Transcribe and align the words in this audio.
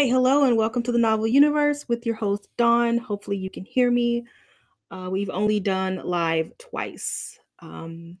right, 0.00 0.10
hello 0.10 0.44
and 0.44 0.56
welcome 0.56 0.82
to 0.82 0.92
the 0.92 0.98
Novel 0.98 1.26
Universe 1.26 1.86
with 1.86 2.06
your 2.06 2.14
host 2.14 2.48
Dawn. 2.56 2.96
Hopefully, 2.96 3.36
you 3.36 3.50
can 3.50 3.66
hear 3.66 3.90
me. 3.90 4.24
Uh, 4.90 5.10
we've 5.12 5.28
only 5.28 5.60
done 5.60 6.00
live 6.02 6.56
twice. 6.56 7.38
Um, 7.58 8.16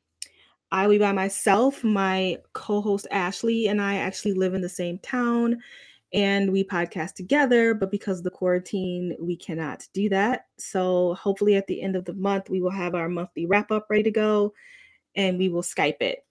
I 0.70 0.86
will 0.86 0.96
be 0.96 0.98
by 0.98 1.12
myself. 1.12 1.82
My 1.82 2.36
co 2.52 2.82
host 2.82 3.06
Ashley 3.10 3.68
and 3.68 3.80
I 3.80 3.94
actually 3.94 4.34
live 4.34 4.52
in 4.52 4.60
the 4.60 4.68
same 4.68 4.98
town 4.98 5.58
and 6.12 6.52
we 6.52 6.64
podcast 6.64 7.14
together, 7.14 7.72
but 7.72 7.90
because 7.90 8.18
of 8.18 8.24
the 8.24 8.30
quarantine, 8.30 9.16
we 9.18 9.34
cannot 9.34 9.88
do 9.94 10.10
that. 10.10 10.48
So, 10.58 11.14
hopefully, 11.14 11.54
at 11.54 11.66
the 11.66 11.80
end 11.80 11.96
of 11.96 12.04
the 12.04 12.12
month, 12.12 12.50
we 12.50 12.60
will 12.60 12.68
have 12.68 12.94
our 12.94 13.08
monthly 13.08 13.46
wrap 13.46 13.70
up 13.70 13.86
ready 13.88 14.02
to 14.02 14.10
go 14.10 14.52
and 15.14 15.38
we 15.38 15.48
will 15.48 15.62
Skype 15.62 16.02
it. 16.02 16.26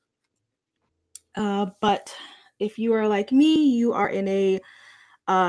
Uh, 1.33 1.71
but 1.81 2.15
if 2.59 2.77
you 2.77 2.93
are 2.93 3.07
like 3.07 3.31
me, 3.31 3.71
you 3.71 3.93
are 3.93 4.09
in 4.09 4.27
a 4.27 4.59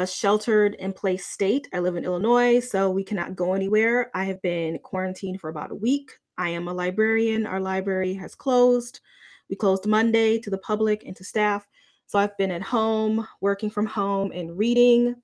sheltered 0.06 0.74
in 0.74 0.92
place 0.92 1.26
state. 1.26 1.68
I 1.72 1.78
live 1.78 1.96
in 1.96 2.04
Illinois, 2.04 2.60
so 2.60 2.90
we 2.90 3.04
cannot 3.04 3.36
go 3.36 3.54
anywhere. 3.54 4.10
I 4.14 4.24
have 4.24 4.40
been 4.42 4.78
quarantined 4.80 5.40
for 5.40 5.48
about 5.48 5.70
a 5.70 5.74
week. 5.74 6.12
I 6.36 6.50
am 6.50 6.68
a 6.68 6.74
librarian. 6.74 7.46
Our 7.46 7.60
library 7.60 8.14
has 8.14 8.34
closed. 8.34 9.00
We 9.48 9.56
closed 9.56 9.86
Monday 9.86 10.38
to 10.40 10.50
the 10.50 10.58
public 10.58 11.04
and 11.04 11.16
to 11.16 11.24
staff. 11.24 11.66
So 12.06 12.18
I've 12.18 12.36
been 12.36 12.50
at 12.50 12.62
home, 12.62 13.26
working 13.40 13.70
from 13.70 13.86
home 13.86 14.32
and 14.32 14.56
reading 14.56 15.16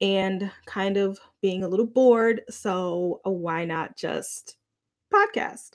and 0.00 0.50
kind 0.66 0.96
of 0.96 1.18
being 1.42 1.64
a 1.64 1.68
little 1.68 1.86
bored. 1.86 2.42
So 2.48 3.20
uh, 3.26 3.30
why 3.30 3.64
not 3.64 3.96
just 3.96 4.56
podcast? 5.12 5.72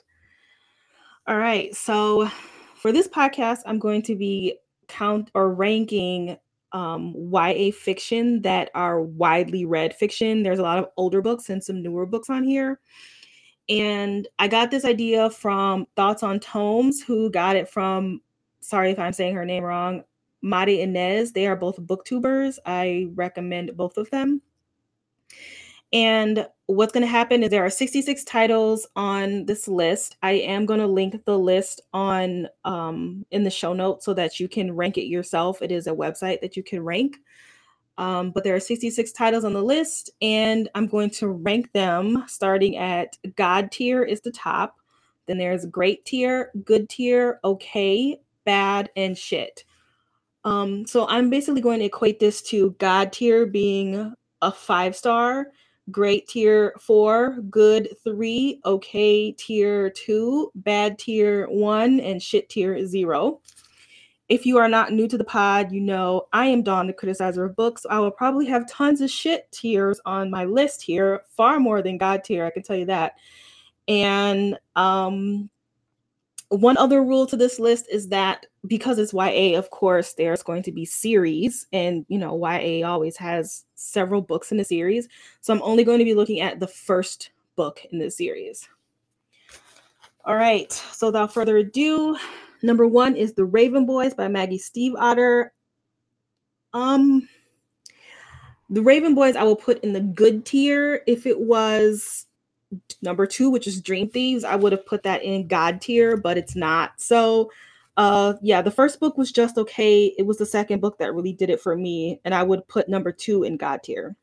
All 1.26 1.38
right. 1.38 1.74
So 1.74 2.30
for 2.76 2.92
this 2.92 3.08
podcast, 3.08 3.60
I'm 3.66 3.78
going 3.78 4.02
to 4.02 4.14
be 4.14 4.58
count 4.88 5.30
or 5.34 5.52
ranking 5.52 6.36
um, 6.72 7.14
YA 7.32 7.70
fiction 7.72 8.42
that 8.42 8.70
are 8.74 9.00
widely 9.00 9.64
read 9.64 9.94
fiction. 9.94 10.42
There's 10.42 10.58
a 10.58 10.62
lot 10.62 10.78
of 10.78 10.88
older 10.96 11.22
books 11.22 11.48
and 11.48 11.62
some 11.62 11.82
newer 11.82 12.06
books 12.06 12.30
on 12.30 12.44
here. 12.44 12.80
And 13.68 14.28
I 14.38 14.48
got 14.48 14.70
this 14.70 14.84
idea 14.84 15.30
from 15.30 15.86
Thoughts 15.96 16.22
on 16.22 16.38
Tomes, 16.38 17.02
who 17.02 17.30
got 17.30 17.56
it 17.56 17.68
from, 17.68 18.20
sorry 18.60 18.90
if 18.90 18.98
I'm 18.98 19.12
saying 19.12 19.34
her 19.34 19.44
name 19.44 19.64
wrong, 19.64 20.04
Mari 20.42 20.80
Inez. 20.80 21.32
They 21.32 21.46
are 21.46 21.56
both 21.56 21.76
booktubers. 21.80 22.58
I 22.64 23.08
recommend 23.14 23.76
both 23.76 23.96
of 23.96 24.08
them. 24.10 24.40
And 25.92 26.46
what's 26.66 26.92
going 26.92 27.02
to 27.02 27.08
happen 27.08 27.42
is 27.42 27.50
there 27.50 27.64
are 27.64 27.70
66 27.70 28.24
titles 28.24 28.86
on 28.96 29.46
this 29.46 29.68
list. 29.68 30.16
I 30.22 30.32
am 30.32 30.66
going 30.66 30.80
to 30.80 30.86
link 30.86 31.24
the 31.24 31.38
list 31.38 31.80
on 31.92 32.48
um, 32.64 33.24
in 33.30 33.44
the 33.44 33.50
show 33.50 33.72
notes 33.72 34.04
so 34.04 34.12
that 34.14 34.40
you 34.40 34.48
can 34.48 34.74
rank 34.74 34.98
it 34.98 35.06
yourself. 35.06 35.62
It 35.62 35.70
is 35.70 35.86
a 35.86 35.92
website 35.92 36.40
that 36.40 36.56
you 36.56 36.62
can 36.62 36.82
rank. 36.82 37.18
Um, 37.98 38.30
but 38.30 38.44
there 38.44 38.54
are 38.54 38.60
66 38.60 39.12
titles 39.12 39.44
on 39.44 39.54
the 39.54 39.62
list, 39.62 40.10
and 40.20 40.68
I'm 40.74 40.86
going 40.86 41.08
to 41.10 41.28
rank 41.28 41.72
them 41.72 42.24
starting 42.26 42.76
at 42.76 43.16
God 43.36 43.70
tier 43.70 44.02
is 44.02 44.20
the 44.20 44.32
top. 44.32 44.76
Then 45.26 45.38
there's 45.38 45.64
great 45.66 46.04
tier, 46.04 46.50
good 46.64 46.88
tier, 46.88 47.40
okay, 47.42 48.20
bad, 48.44 48.90
and 48.96 49.16
shit. 49.16 49.64
Um, 50.44 50.86
so 50.86 51.08
I'm 51.08 51.30
basically 51.30 51.62
going 51.62 51.78
to 51.78 51.86
equate 51.86 52.20
this 52.20 52.42
to 52.42 52.72
God 52.78 53.12
tier 53.12 53.46
being 53.46 54.14
a 54.42 54.52
five 54.52 54.94
star 54.94 55.48
great 55.90 56.28
tier 56.28 56.74
four, 56.80 57.36
good 57.50 57.88
three, 58.02 58.60
okay 58.64 59.32
tier 59.32 59.90
two, 59.90 60.50
bad 60.54 60.98
tier 60.98 61.46
one, 61.48 62.00
and 62.00 62.22
shit 62.22 62.48
tier 62.48 62.84
zero. 62.86 63.40
If 64.28 64.44
you 64.44 64.58
are 64.58 64.68
not 64.68 64.92
new 64.92 65.06
to 65.06 65.16
the 65.16 65.24
pod, 65.24 65.70
you 65.70 65.80
know 65.80 66.26
I 66.32 66.46
am 66.46 66.62
Dawn, 66.62 66.88
the 66.88 66.92
criticizer 66.92 67.46
of 67.46 67.54
books. 67.54 67.86
I 67.88 68.00
will 68.00 68.10
probably 68.10 68.46
have 68.46 68.68
tons 68.68 69.00
of 69.00 69.10
shit 69.10 69.50
tiers 69.52 70.00
on 70.04 70.30
my 70.30 70.44
list 70.44 70.82
here, 70.82 71.22
far 71.36 71.60
more 71.60 71.80
than 71.80 71.98
God 71.98 72.24
tier, 72.24 72.44
I 72.44 72.50
can 72.50 72.64
tell 72.64 72.76
you 72.76 72.86
that. 72.86 73.14
And 73.86 74.58
um, 74.74 75.48
one 76.48 76.76
other 76.76 77.02
rule 77.02 77.26
to 77.26 77.36
this 77.36 77.58
list 77.58 77.86
is 77.90 78.08
that 78.08 78.46
because 78.66 78.98
it's 78.98 79.12
YA, 79.12 79.58
of 79.58 79.70
course, 79.70 80.14
there's 80.14 80.42
going 80.42 80.62
to 80.64 80.72
be 80.72 80.84
series, 80.84 81.66
and 81.72 82.06
you 82.08 82.18
know, 82.18 82.36
YA 82.36 82.86
always 82.88 83.16
has 83.16 83.64
several 83.74 84.22
books 84.22 84.52
in 84.52 84.58
the 84.58 84.64
series. 84.64 85.08
So 85.40 85.52
I'm 85.52 85.62
only 85.62 85.84
going 85.84 85.98
to 85.98 86.04
be 86.04 86.14
looking 86.14 86.40
at 86.40 86.60
the 86.60 86.68
first 86.68 87.30
book 87.56 87.80
in 87.90 87.98
the 87.98 88.10
series. 88.10 88.68
All 90.24 90.36
right, 90.36 90.72
so 90.72 91.08
without 91.08 91.32
further 91.32 91.56
ado, 91.58 92.16
number 92.62 92.86
one 92.86 93.16
is 93.16 93.32
The 93.32 93.44
Raven 93.44 93.86
Boys 93.86 94.14
by 94.14 94.28
Maggie 94.28 94.58
Stiefvater. 94.58 95.50
Um, 96.72 97.28
The 98.70 98.82
Raven 98.82 99.14
Boys 99.14 99.36
I 99.36 99.44
will 99.44 99.56
put 99.56 99.82
in 99.82 99.92
the 99.92 100.00
good 100.00 100.44
tier 100.44 101.02
if 101.06 101.26
it 101.26 101.38
was 101.38 102.25
number 103.02 103.26
two, 103.26 103.50
which 103.50 103.66
is 103.66 103.80
Dream 103.80 104.08
Thieves, 104.08 104.44
I 104.44 104.56
would 104.56 104.72
have 104.72 104.86
put 104.86 105.02
that 105.04 105.22
in 105.22 105.46
God 105.46 105.80
tier, 105.80 106.16
but 106.16 106.38
it's 106.38 106.56
not. 106.56 107.00
So, 107.00 107.50
uh, 107.96 108.34
yeah, 108.42 108.62
the 108.62 108.70
first 108.70 109.00
book 109.00 109.16
was 109.16 109.32
just 109.32 109.56
okay. 109.56 110.14
It 110.18 110.26
was 110.26 110.38
the 110.38 110.46
second 110.46 110.80
book 110.80 110.98
that 110.98 111.14
really 111.14 111.32
did 111.32 111.50
it 111.50 111.60
for 111.60 111.76
me, 111.76 112.20
and 112.24 112.34
I 112.34 112.42
would 112.42 112.66
put 112.68 112.88
number 112.88 113.12
two 113.12 113.44
in 113.44 113.56
God 113.56 113.82
tier. 113.82 114.16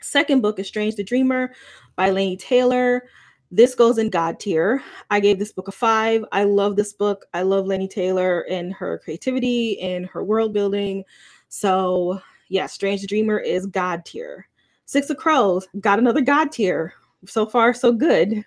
Second 0.00 0.42
book 0.42 0.58
is 0.58 0.68
Strange 0.68 0.96
the 0.96 1.04
Dreamer 1.04 1.54
by 1.96 2.10
Laini 2.10 2.38
Taylor. 2.38 3.04
This 3.50 3.74
goes 3.74 3.98
in 3.98 4.10
God 4.10 4.38
tier. 4.38 4.82
I 5.10 5.20
gave 5.20 5.38
this 5.38 5.52
book 5.52 5.68
a 5.68 5.72
five. 5.72 6.24
I 6.32 6.44
love 6.44 6.76
this 6.76 6.92
book. 6.92 7.24
I 7.32 7.42
love 7.42 7.66
Laini 7.66 7.88
Taylor 7.88 8.40
and 8.50 8.72
her 8.74 9.00
creativity 9.02 9.80
and 9.80 10.06
her 10.06 10.22
world 10.22 10.52
building. 10.52 11.04
So, 11.48 12.20
yeah, 12.48 12.66
Strange 12.66 13.06
Dreamer 13.06 13.38
is 13.38 13.66
God 13.66 14.04
tier. 14.04 14.48
Six 14.86 15.08
of 15.08 15.16
Crows 15.16 15.66
got 15.80 15.98
another 15.98 16.20
God 16.20 16.52
tier. 16.52 16.94
So 17.26 17.46
far, 17.46 17.74
so 17.74 17.92
good. 17.92 18.44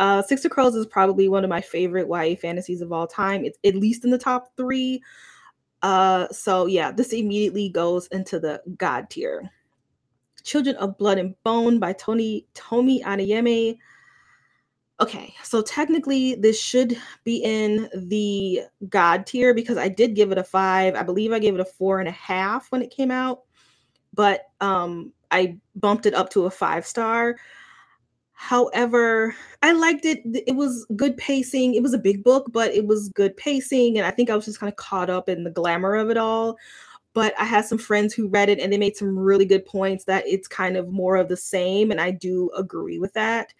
Uh, 0.00 0.22
Six 0.22 0.46
of 0.46 0.50
Crows 0.50 0.74
is 0.74 0.86
probably 0.86 1.28
one 1.28 1.44
of 1.44 1.50
my 1.50 1.60
favorite 1.60 2.08
YA 2.08 2.34
fantasies 2.34 2.80
of 2.80 2.90
all 2.90 3.06
time. 3.06 3.44
It's 3.44 3.58
at 3.64 3.74
least 3.74 4.02
in 4.02 4.10
the 4.10 4.16
top 4.16 4.56
three. 4.56 5.02
Uh, 5.82 6.26
so 6.28 6.64
yeah, 6.64 6.90
this 6.90 7.12
immediately 7.12 7.68
goes 7.68 8.06
into 8.06 8.40
the 8.40 8.62
God 8.78 9.10
tier. 9.10 9.50
Children 10.42 10.76
of 10.76 10.96
Blood 10.96 11.18
and 11.18 11.34
Bone 11.44 11.78
by 11.78 11.92
Tony 11.92 12.46
Tomi 12.54 13.02
Adeyemi. 13.02 13.76
Okay, 15.00 15.34
so 15.42 15.60
technically 15.60 16.34
this 16.34 16.58
should 16.58 16.96
be 17.24 17.36
in 17.44 17.90
the 17.94 18.62
God 18.88 19.26
tier 19.26 19.52
because 19.52 19.76
I 19.76 19.88
did 19.88 20.14
give 20.16 20.32
it 20.32 20.38
a 20.38 20.44
five. 20.44 20.94
I 20.94 21.02
believe 21.02 21.32
I 21.32 21.38
gave 21.38 21.54
it 21.54 21.60
a 21.60 21.64
four 21.66 22.00
and 22.00 22.08
a 22.08 22.12
half 22.12 22.72
when 22.72 22.80
it 22.80 22.90
came 22.90 23.10
out, 23.10 23.42
but 24.14 24.46
um, 24.62 25.12
I 25.30 25.58
bumped 25.76 26.06
it 26.06 26.14
up 26.14 26.30
to 26.30 26.46
a 26.46 26.50
five 26.50 26.86
star 26.86 27.36
However, 28.42 29.34
I 29.62 29.72
liked 29.72 30.06
it. 30.06 30.22
It 30.24 30.56
was 30.56 30.86
good 30.96 31.14
pacing. 31.18 31.74
It 31.74 31.82
was 31.82 31.92
a 31.92 31.98
big 31.98 32.24
book, 32.24 32.46
but 32.50 32.72
it 32.72 32.86
was 32.86 33.10
good 33.10 33.36
pacing. 33.36 33.98
And 33.98 34.06
I 34.06 34.10
think 34.10 34.30
I 34.30 34.34
was 34.34 34.46
just 34.46 34.58
kind 34.58 34.72
of 34.72 34.76
caught 34.76 35.10
up 35.10 35.28
in 35.28 35.44
the 35.44 35.50
glamour 35.50 35.94
of 35.94 36.08
it 36.08 36.16
all. 36.16 36.56
But 37.12 37.34
I 37.38 37.44
had 37.44 37.66
some 37.66 37.76
friends 37.76 38.14
who 38.14 38.28
read 38.28 38.48
it 38.48 38.58
and 38.58 38.72
they 38.72 38.78
made 38.78 38.96
some 38.96 39.16
really 39.16 39.44
good 39.44 39.66
points 39.66 40.04
that 40.04 40.26
it's 40.26 40.48
kind 40.48 40.78
of 40.78 40.88
more 40.88 41.16
of 41.16 41.28
the 41.28 41.36
same. 41.36 41.90
And 41.90 42.00
I 42.00 42.12
do 42.12 42.50
agree 42.56 42.98
with 42.98 43.12
that. 43.12 43.52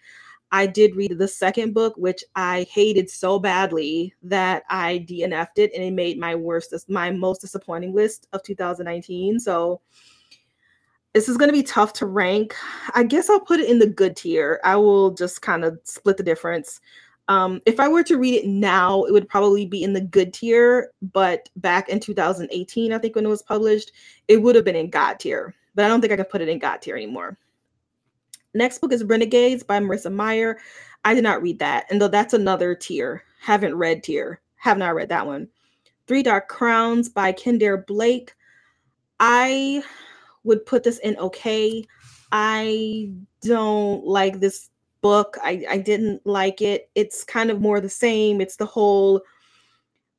I 0.51 0.65
did 0.65 0.95
read 0.95 1.15
the 1.15 1.27
second 1.27 1.75
book, 1.75 1.93
which 1.95 2.23
I 2.35 2.65
hated 2.71 3.07
so 3.07 3.37
badly 3.37 4.15
that 4.23 4.63
I 4.67 5.05
DNF'd 5.07 5.59
it 5.59 5.71
and 5.75 5.83
it 5.83 5.91
made 5.91 6.19
my 6.19 6.33
worst, 6.33 6.73
my 6.89 7.11
most 7.11 7.39
disappointing 7.39 7.93
list 7.93 8.27
of 8.33 8.41
2019. 8.41 9.39
So 9.39 9.79
this 11.13 11.27
is 11.27 11.37
going 11.37 11.49
to 11.49 11.53
be 11.53 11.63
tough 11.63 11.93
to 11.93 12.05
rank. 12.05 12.55
I 12.95 13.03
guess 13.03 13.29
I'll 13.29 13.39
put 13.39 13.59
it 13.59 13.69
in 13.69 13.79
the 13.79 13.87
good 13.87 14.15
tier. 14.15 14.59
I 14.63 14.75
will 14.77 15.11
just 15.11 15.41
kind 15.41 15.65
of 15.65 15.79
split 15.83 16.17
the 16.17 16.23
difference. 16.23 16.79
Um, 17.27 17.61
if 17.65 17.79
I 17.79 17.87
were 17.87 18.03
to 18.03 18.17
read 18.17 18.35
it 18.35 18.47
now, 18.47 19.03
it 19.03 19.11
would 19.11 19.27
probably 19.27 19.65
be 19.65 19.83
in 19.83 19.93
the 19.93 20.01
good 20.01 20.33
tier. 20.33 20.91
But 21.01 21.49
back 21.57 21.89
in 21.89 21.99
2018, 21.99 22.93
I 22.93 22.97
think 22.97 23.15
when 23.15 23.25
it 23.25 23.29
was 23.29 23.41
published, 23.41 23.91
it 24.27 24.41
would 24.41 24.55
have 24.55 24.65
been 24.65 24.75
in 24.75 24.89
God 24.89 25.19
tier. 25.19 25.53
But 25.75 25.85
I 25.85 25.87
don't 25.87 26.01
think 26.01 26.13
I 26.13 26.17
can 26.17 26.25
put 26.25 26.41
it 26.41 26.49
in 26.49 26.59
God 26.59 26.81
tier 26.81 26.95
anymore. 26.95 27.37
Next 28.53 28.79
book 28.79 28.91
is 28.91 29.03
Renegades 29.03 29.63
by 29.63 29.79
Marissa 29.79 30.11
Meyer. 30.11 30.59
I 31.05 31.13
did 31.13 31.23
not 31.23 31.41
read 31.41 31.59
that. 31.59 31.85
And 31.89 32.01
though 32.01 32.07
that's 32.07 32.33
another 32.33 32.75
tier, 32.75 33.23
haven't 33.39 33.75
read 33.75 34.03
tier, 34.03 34.41
have 34.57 34.77
not 34.77 34.95
read 34.95 35.09
that 35.09 35.25
one. 35.25 35.47
Three 36.07 36.23
Dark 36.23 36.49
Crowns 36.49 37.07
by 37.07 37.31
Kendare 37.31 37.85
Blake. 37.85 38.33
I 39.19 39.83
would 40.43 40.65
put 40.65 40.83
this 40.83 40.97
in 40.99 41.17
okay. 41.17 41.85
I 42.31 43.11
don't 43.41 44.05
like 44.05 44.39
this 44.39 44.69
book. 45.01 45.37
I, 45.43 45.65
I 45.69 45.77
didn't 45.77 46.25
like 46.25 46.61
it. 46.61 46.89
It's 46.95 47.23
kind 47.23 47.51
of 47.51 47.61
more 47.61 47.81
the 47.81 47.89
same. 47.89 48.39
It's 48.41 48.55
the 48.55 48.65
whole 48.65 49.21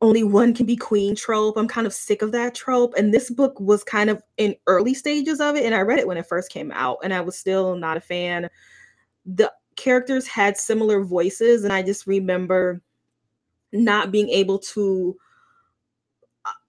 only 0.01 0.25
one 0.25 0.53
can 0.53 0.67
be 0.67 0.77
queen 0.77 1.15
trope. 1.15 1.57
I'm 1.57 1.69
kind 1.69 1.87
of 1.87 1.95
sick 1.95 2.23
of 2.23 2.33
that 2.33 2.55
trope. 2.55 2.93
And 2.99 3.15
this 3.15 3.31
book 3.31 3.59
was 3.61 3.85
kind 3.85 4.11
of 4.11 4.21
in 4.37 4.57
early 4.67 4.95
stages 4.95 5.41
of 5.41 5.55
it. 5.55 5.65
And 5.65 5.75
I 5.75 5.81
read 5.81 6.01
it 6.01 6.09
when 6.09 6.17
it 6.17 6.27
first 6.27 6.51
came 6.51 6.73
out, 6.73 6.99
and 7.05 7.15
I 7.15 7.21
was 7.21 7.39
still 7.39 7.77
not 7.77 7.97
a 7.97 8.01
fan. 8.01 8.51
The 9.25 9.53
characters 9.77 10.27
had 10.27 10.57
similar 10.57 11.05
voices, 11.05 11.63
and 11.63 11.73
I 11.73 11.83
just 11.83 12.07
remember 12.07 12.83
not 13.73 14.11
being 14.11 14.29
able 14.29 14.59
to 14.59 15.17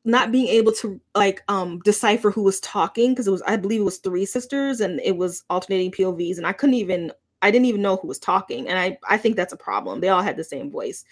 not 0.06 0.32
being 0.32 0.48
able 0.48 0.72
to 0.74 1.00
like 1.16 1.44
um 1.48 1.80
decipher 1.80 2.32
who 2.32 2.44
was 2.44 2.60
talking 2.60 3.12
because 3.12 3.28
it 3.28 3.32
was 3.32 3.42
I 3.44 3.56
believe 3.56 3.82
it 3.82 3.86
was 3.86 4.00
three 4.00 4.26
sisters 4.26 4.82
and 4.82 5.00
it 5.02 5.18
was 5.18 5.44
alternating 5.50 5.92
POVs 5.92 6.38
and 6.38 6.46
I 6.46 6.54
couldn't 6.54 6.76
even 6.76 7.12
I 7.42 7.52
didn't 7.52 7.66
even 7.66 7.82
know 7.82 7.98
who 7.98 8.08
was 8.08 8.20
talking 8.20 8.68
and 8.68 8.78
I 8.78 8.98
I 9.10 9.18
think 9.18 9.36
that's 9.36 9.54
a 9.54 9.58
problem. 9.58 10.02
They 10.02 10.10
all 10.10 10.22
had 10.22 10.38
the 10.38 10.44
same 10.44 10.72
voice. 10.72 11.06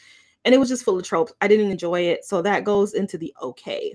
And 0.44 0.56
it 0.56 0.58
was 0.58 0.70
just 0.70 0.84
full 0.84 0.98
of 0.98 1.06
tropes. 1.06 1.34
I 1.42 1.48
didn't 1.48 1.70
enjoy 1.70 2.02
it. 2.02 2.26
So 2.26 2.42
that 2.42 2.64
goes 2.64 2.96
into 2.96 3.16
the 3.16 3.34
okay. 3.44 3.94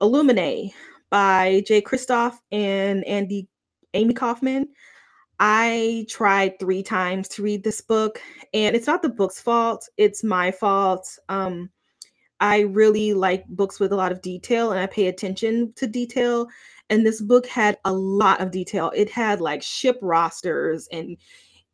Illuminae 0.00 0.72
by 1.10 1.62
Jay 1.64 1.80
Kristoff 1.80 2.34
and 2.50 3.04
Andy 3.04 3.46
Amie 3.94 4.14
Kaufman. 4.14 4.66
I 5.40 6.06
tried 6.08 6.58
three 6.58 6.82
times 6.82 7.28
to 7.28 7.42
read 7.42 7.64
this 7.64 7.80
book, 7.80 8.20
and 8.52 8.76
it's 8.76 8.86
not 8.86 9.02
the 9.02 9.08
book's 9.08 9.40
fault, 9.40 9.88
it's 9.96 10.22
my 10.22 10.50
fault. 10.50 11.18
Um, 11.28 11.70
I 12.40 12.60
really 12.60 13.14
like 13.14 13.46
books 13.46 13.78
with 13.78 13.92
a 13.92 13.96
lot 13.96 14.12
of 14.12 14.22
detail 14.22 14.70
and 14.70 14.80
I 14.80 14.86
pay 14.86 15.06
attention 15.06 15.72
to 15.76 15.86
detail. 15.86 16.48
And 16.90 17.04
this 17.04 17.20
book 17.20 17.46
had 17.46 17.78
a 17.84 17.92
lot 17.92 18.40
of 18.40 18.50
detail. 18.50 18.92
It 18.94 19.08
had 19.08 19.40
like 19.40 19.62
ship 19.62 19.98
rosters 20.02 20.88
and 20.92 21.16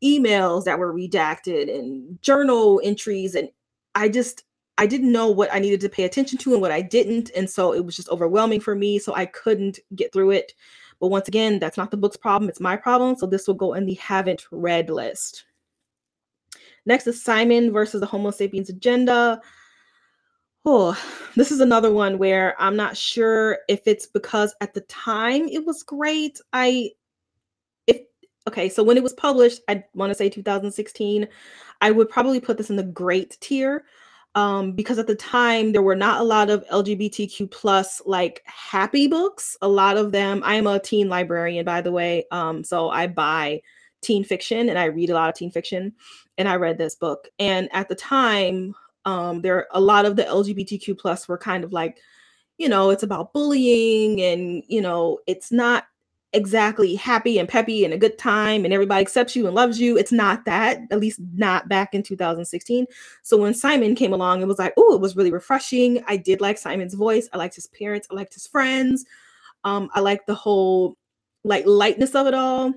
emails 0.03 0.65
that 0.65 0.79
were 0.79 0.95
redacted 0.95 1.75
and 1.75 2.21
journal 2.23 2.81
entries. 2.85 3.35
And 3.35 3.49
I 3.95 4.09
just, 4.09 4.45
I 4.79 4.87
didn't 4.87 5.13
know 5.13 5.29
what 5.29 5.53
I 5.53 5.59
needed 5.59 5.81
to 5.81 5.89
pay 5.89 6.05
attention 6.05 6.39
to 6.39 6.53
and 6.53 6.61
what 6.61 6.71
I 6.71 6.83
didn't. 6.83 7.31
And 7.35 7.51
so 7.51 7.73
it 7.73 7.85
was 7.85 7.97
just 7.97 8.09
overwhelming 8.09 8.61
for 8.61 8.75
me. 8.75 8.99
So 8.99 9.15
I 9.15 9.27
couldn't 9.27 9.81
get 9.95 10.13
through 10.13 10.31
it. 10.31 10.53
But 11.01 11.09
once 11.09 11.29
again, 11.29 11.59
that's 11.59 11.79
not 11.79 11.91
the 11.91 11.97
book's 11.97 12.19
problem, 12.19 12.49
it's 12.49 12.61
my 12.61 12.77
problem. 12.77 13.17
So 13.17 13.27
this 13.27 13.47
will 13.47 13.55
go 13.55 13.73
in 13.73 13.87
the 13.87 13.95
haven't 13.95 14.47
read 14.51 14.91
list. 14.91 15.45
Next 16.87 17.07
is 17.07 17.23
Simon 17.23 17.73
versus 17.73 18.01
the 18.01 18.07
Homo 18.07 18.31
sapiens 18.31 18.69
agenda. 18.69 19.41
Oh, 20.65 20.99
this 21.37 21.51
is 21.51 21.61
another 21.61 21.91
one 21.91 22.19
where 22.19 22.55
I'm 22.61 22.77
not 22.77 22.97
sure 22.97 23.59
if 23.69 23.81
it's 23.87 24.07
because 24.07 24.55
at 24.61 24.75
the 24.75 24.83
time 24.83 25.49
it 25.49 25.65
was 25.65 25.83
great. 25.83 26.39
I 26.53 26.91
if 27.87 28.03
okay, 28.47 28.69
so 28.69 28.83
when 28.83 28.99
it 28.99 29.03
was 29.03 29.15
published, 29.15 29.63
I 29.69 29.85
want 29.95 30.11
to 30.11 30.15
say 30.15 30.29
2016, 30.29 31.27
I 31.81 31.91
would 31.91 32.11
probably 32.11 32.41
put 32.41 32.59
this 32.59 32.71
in 32.71 32.77
the 32.77 32.83
great 32.83 33.39
tier. 33.41 33.85
Um, 34.37 34.73
because 34.73 34.99
at 34.99 35.09
the 35.09 35.17
time 35.17 35.73
there 35.73 35.83
were 35.83 35.97
not 35.97 36.21
a 36.21 36.25
lot 36.25 36.51
of 36.51 36.65
LGBTQ 36.69 37.51
plus 37.51 38.01
like 38.07 38.43
happy 38.45 39.09
books. 39.09 39.57
A 39.61 39.67
lot 39.67 39.97
of 39.97 40.13
them, 40.13 40.43
I 40.45 40.55
am 40.55 40.69
a 40.69 40.79
teen 40.79 41.09
librarian, 41.09 41.65
by 41.65 41.81
the 41.81 41.91
way. 41.91 42.27
Um, 42.31 42.63
so 42.63 42.91
I 42.91 43.09
buy 43.09 43.61
teen 44.03 44.23
fiction 44.23 44.69
and 44.69 44.79
I 44.79 44.85
read 44.85 45.11
a 45.11 45.15
lot 45.15 45.31
of 45.31 45.35
teen 45.35 45.51
fiction. 45.51 45.95
And 46.39 46.49
I 46.49 46.57
read 46.57 46.79
this 46.79 46.95
book. 46.95 47.29
And 47.41 47.69
at 47.73 47.89
the 47.89 47.97
time, 47.97 48.77
um 49.05 49.43
there 49.43 49.67
a 49.73 49.81
lot 49.81 50.05
of 50.05 50.17
the 50.17 50.25
lgbtq 50.25 50.99
plus 50.99 51.27
were 51.29 51.39
kind 51.39 51.65
of 51.65 51.73
like 51.73 51.99
you 52.59 52.69
know 52.69 52.91
it's 52.91 53.03
about 53.03 53.33
bullying 53.33 54.21
and 54.21 54.63
you 54.69 54.81
know 54.81 55.19
it's 55.27 55.51
not 55.51 55.85
exactly 56.33 56.95
happy 56.95 57.39
and 57.39 57.49
peppy 57.49 57.85
and 57.85 57.93
a 57.93 57.99
good 57.99 58.17
time 58.17 58.65
and 58.65 58.73
everybody 58.73 59.01
accepts 59.01 59.35
you 59.35 59.47
and 59.47 59.55
loves 59.55 59.81
you. 59.81 59.99
It's 59.99 60.13
not 60.13 60.45
that 60.45 60.79
at 60.91 61.01
least 61.01 61.19
not 61.35 61.69
back 61.69 61.93
in 61.93 62.03
2016 62.05 62.87
so 63.23 63.37
when 63.37 63.53
simon 63.53 63.97
came 63.97 64.13
along 64.13 64.41
it 64.41 64.47
was 64.47 64.59
like 64.59 64.73
oh 64.77 64.95
it 64.95 65.01
was 65.01 65.17
really 65.17 65.33
refreshing. 65.33 66.03
I 66.07 66.17
did 66.17 66.41
like 66.41 66.59
simon's 66.59 66.95
voice. 66.95 67.29
I 67.33 67.39
liked 67.39 67.57
his 67.57 67.67
parents. 67.69 68.07
I 68.11 68.15
liked 68.15 68.35
his 68.35 68.47
friends. 68.47 69.05
Um 69.65 69.91
i 69.95 70.01
liked 70.01 70.27
the 70.27 70.35
whole 70.35 70.97
like 71.43 71.67
lightness 71.67 72.15
of 72.15 72.27
it 72.27 72.35
all. 72.35 72.75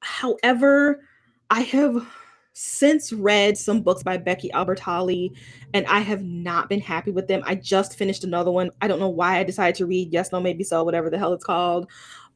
However 0.00 1.04
i 1.48 1.60
have 1.62 2.06
since 2.54 3.12
read 3.12 3.56
some 3.56 3.80
books 3.80 4.02
by 4.02 4.16
Becky 4.16 4.50
Albertalli, 4.50 5.34
and 5.74 5.86
I 5.86 6.00
have 6.00 6.22
not 6.22 6.68
been 6.68 6.80
happy 6.80 7.10
with 7.10 7.28
them. 7.28 7.42
I 7.46 7.54
just 7.54 7.96
finished 7.96 8.24
another 8.24 8.50
one. 8.50 8.70
I 8.80 8.88
don't 8.88 9.00
know 9.00 9.08
why 9.08 9.38
I 9.38 9.44
decided 9.44 9.74
to 9.76 9.86
read 9.86 10.12
Yes, 10.12 10.32
No, 10.32 10.40
Maybe 10.40 10.64
So, 10.64 10.84
whatever 10.84 11.10
the 11.10 11.18
hell 11.18 11.32
it's 11.32 11.44
called. 11.44 11.90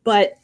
But 0.04 0.34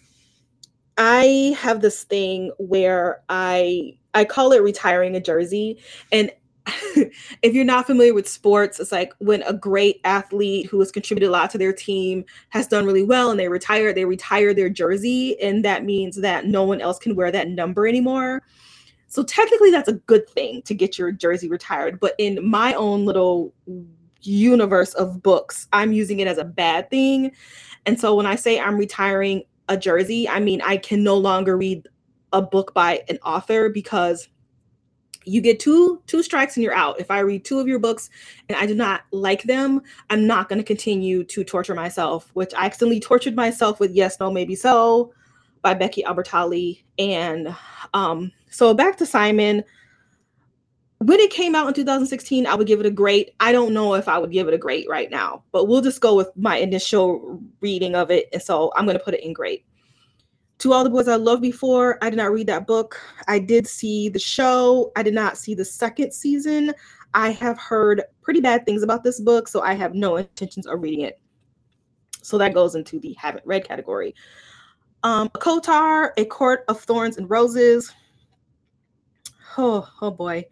I 0.98 1.56
have 1.58 1.80
this 1.80 2.04
thing 2.04 2.52
where 2.58 3.22
I 3.28 3.96
I 4.14 4.24
call 4.24 4.52
it 4.52 4.62
retiring 4.62 5.16
a 5.16 5.20
jersey. 5.20 5.78
And 6.10 6.30
if 7.42 7.54
you're 7.54 7.64
not 7.64 7.86
familiar 7.86 8.14
with 8.14 8.28
sports, 8.28 8.78
it's 8.78 8.92
like 8.92 9.12
when 9.18 9.42
a 9.42 9.52
great 9.52 10.00
athlete 10.04 10.66
who 10.66 10.78
has 10.80 10.92
contributed 10.92 11.28
a 11.28 11.32
lot 11.32 11.50
to 11.50 11.58
their 11.58 11.72
team 11.72 12.24
has 12.50 12.68
done 12.68 12.84
really 12.86 13.02
well 13.02 13.30
and 13.30 13.40
they 13.40 13.48
retire, 13.48 13.92
they 13.92 14.04
retire 14.04 14.54
their 14.54 14.68
jersey. 14.68 15.40
And 15.40 15.64
that 15.64 15.84
means 15.84 16.16
that 16.20 16.46
no 16.46 16.62
one 16.62 16.80
else 16.80 16.98
can 16.98 17.16
wear 17.16 17.32
that 17.32 17.48
number 17.48 17.86
anymore. 17.86 18.42
So 19.12 19.22
technically, 19.22 19.70
that's 19.70 19.90
a 19.90 19.92
good 19.92 20.26
thing 20.26 20.62
to 20.62 20.74
get 20.74 20.98
your 20.98 21.12
jersey 21.12 21.46
retired. 21.46 22.00
But 22.00 22.14
in 22.16 22.38
my 22.42 22.72
own 22.72 23.04
little 23.04 23.52
universe 24.22 24.94
of 24.94 25.22
books, 25.22 25.68
I'm 25.74 25.92
using 25.92 26.20
it 26.20 26.28
as 26.28 26.38
a 26.38 26.44
bad 26.44 26.88
thing. 26.88 27.32
And 27.84 28.00
so 28.00 28.14
when 28.14 28.24
I 28.24 28.36
say 28.36 28.58
I'm 28.58 28.78
retiring 28.78 29.42
a 29.68 29.76
jersey, 29.76 30.26
I 30.26 30.40
mean 30.40 30.62
I 30.62 30.78
can 30.78 31.04
no 31.04 31.18
longer 31.18 31.58
read 31.58 31.86
a 32.32 32.40
book 32.40 32.72
by 32.72 33.02
an 33.10 33.18
author 33.18 33.68
because 33.68 34.30
you 35.26 35.42
get 35.42 35.60
two 35.60 36.02
two 36.06 36.22
strikes 36.22 36.56
and 36.56 36.64
you're 36.64 36.74
out. 36.74 36.98
If 36.98 37.10
I 37.10 37.18
read 37.18 37.44
two 37.44 37.60
of 37.60 37.68
your 37.68 37.80
books 37.80 38.08
and 38.48 38.56
I 38.56 38.64
do 38.64 38.74
not 38.74 39.02
like 39.10 39.42
them, 39.42 39.82
I'm 40.08 40.26
not 40.26 40.48
going 40.48 40.58
to 40.58 40.64
continue 40.64 41.22
to 41.24 41.44
torture 41.44 41.74
myself, 41.74 42.30
which 42.32 42.54
I 42.54 42.64
accidentally 42.64 42.98
tortured 42.98 43.36
myself 43.36 43.78
with 43.78 43.90
Yes, 43.90 44.18
No, 44.18 44.30
Maybe 44.30 44.54
So 44.54 45.12
by 45.60 45.74
Becky 45.74 46.02
Albertalli 46.02 46.82
and 46.98 47.54
um 47.92 48.32
so 48.52 48.74
back 48.74 48.96
to 48.98 49.06
Simon. 49.06 49.64
when 50.98 51.18
it 51.18 51.30
came 51.30 51.54
out 51.54 51.66
in 51.66 51.74
2016, 51.74 52.46
I 52.46 52.54
would 52.54 52.66
give 52.66 52.78
it 52.78 52.86
a 52.86 52.90
great. 52.90 53.34
I 53.40 53.50
don't 53.50 53.72
know 53.72 53.94
if 53.94 54.06
I 54.06 54.18
would 54.18 54.30
give 54.30 54.46
it 54.46 54.54
a 54.54 54.58
great 54.58 54.88
right 54.88 55.10
now, 55.10 55.42
but 55.50 55.66
we'll 55.66 55.80
just 55.80 56.00
go 56.00 56.14
with 56.14 56.30
my 56.36 56.58
initial 56.58 57.40
reading 57.60 57.96
of 57.96 58.10
it. 58.10 58.28
And 58.32 58.42
so 58.42 58.70
I'm 58.76 58.84
going 58.84 58.96
to 58.96 59.02
put 59.02 59.14
it 59.14 59.24
in 59.24 59.32
great. 59.32 59.64
To 60.58 60.72
All 60.72 60.84
the 60.84 60.90
Boys 60.90 61.08
I 61.08 61.16
Loved 61.16 61.42
Before, 61.42 61.98
I 62.02 62.10
did 62.10 62.16
not 62.16 62.30
read 62.30 62.46
that 62.46 62.68
book. 62.68 63.00
I 63.26 63.40
did 63.40 63.66
see 63.66 64.08
the 64.08 64.20
show. 64.20 64.92
I 64.94 65.02
did 65.02 65.14
not 65.14 65.36
see 65.36 65.54
the 65.54 65.64
second 65.64 66.12
season. 66.12 66.72
I 67.14 67.30
have 67.30 67.58
heard 67.58 68.02
pretty 68.20 68.40
bad 68.40 68.64
things 68.64 68.82
about 68.82 69.02
this 69.02 69.18
book, 69.18 69.48
so 69.48 69.60
I 69.60 69.74
have 69.74 69.94
no 69.94 70.16
intentions 70.16 70.66
of 70.66 70.80
reading 70.80 71.00
it. 71.00 71.18
So 72.22 72.38
that 72.38 72.54
goes 72.54 72.76
into 72.76 73.00
the 73.00 73.14
haven't 73.14 73.44
read 73.44 73.66
category. 73.66 74.14
Um, 75.02 75.30
Kotar, 75.30 76.10
A 76.16 76.24
Court 76.26 76.64
of 76.68 76.80
Thorns 76.80 77.16
and 77.16 77.28
Roses. 77.28 77.92
Oh, 79.58 79.88
oh 80.00 80.10
boy. 80.10 80.46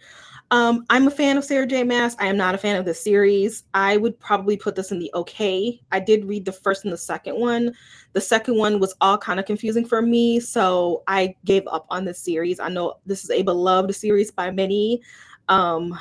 Um, 0.50 0.85
I'm 0.90 1.07
a 1.07 1.12
fan 1.12 1.37
of 1.37 1.45
Sarah 1.45 1.66
J. 1.66 1.85
Maas. 1.85 2.16
I 2.19 2.26
am 2.26 2.37
not 2.37 2.54
a 2.54 2.59
fan 2.59 2.76
of 2.76 2.85
the 2.85 2.92
series. 2.92 3.64
I 3.73 3.97
would 3.97 4.19
probably 4.19 4.57
put 4.57 4.75
this 4.75 4.90
in 4.90 4.99
the 4.99 5.11
okay. 5.14 5.80
I 5.92 6.00
did 6.00 6.25
read 6.25 6.45
the 6.45 6.52
first 6.52 6.85
and 6.85 6.92
the 6.92 6.99
second 6.99 7.38
one. 7.38 7.73
The 8.14 8.21
second 8.21 8.57
one 8.57 8.80
was 8.80 8.95
all 9.00 9.16
kind 9.16 9.38
of 9.38 9.47
confusing 9.47 9.87
for 9.87 10.02
me, 10.02 10.40
so 10.40 11.04
I 11.07 11.37
gave 11.45 11.66
up 11.69 11.87
on 11.88 12.04
the 12.04 12.12
series. 12.12 12.59
I 12.59 12.69
know 12.69 12.95
this 13.07 13.23
is 13.23 13.30
a 13.30 13.42
beloved 13.42 13.95
series 13.95 14.33
by 14.33 14.50
many. 14.50 15.02
Um, 15.49 15.97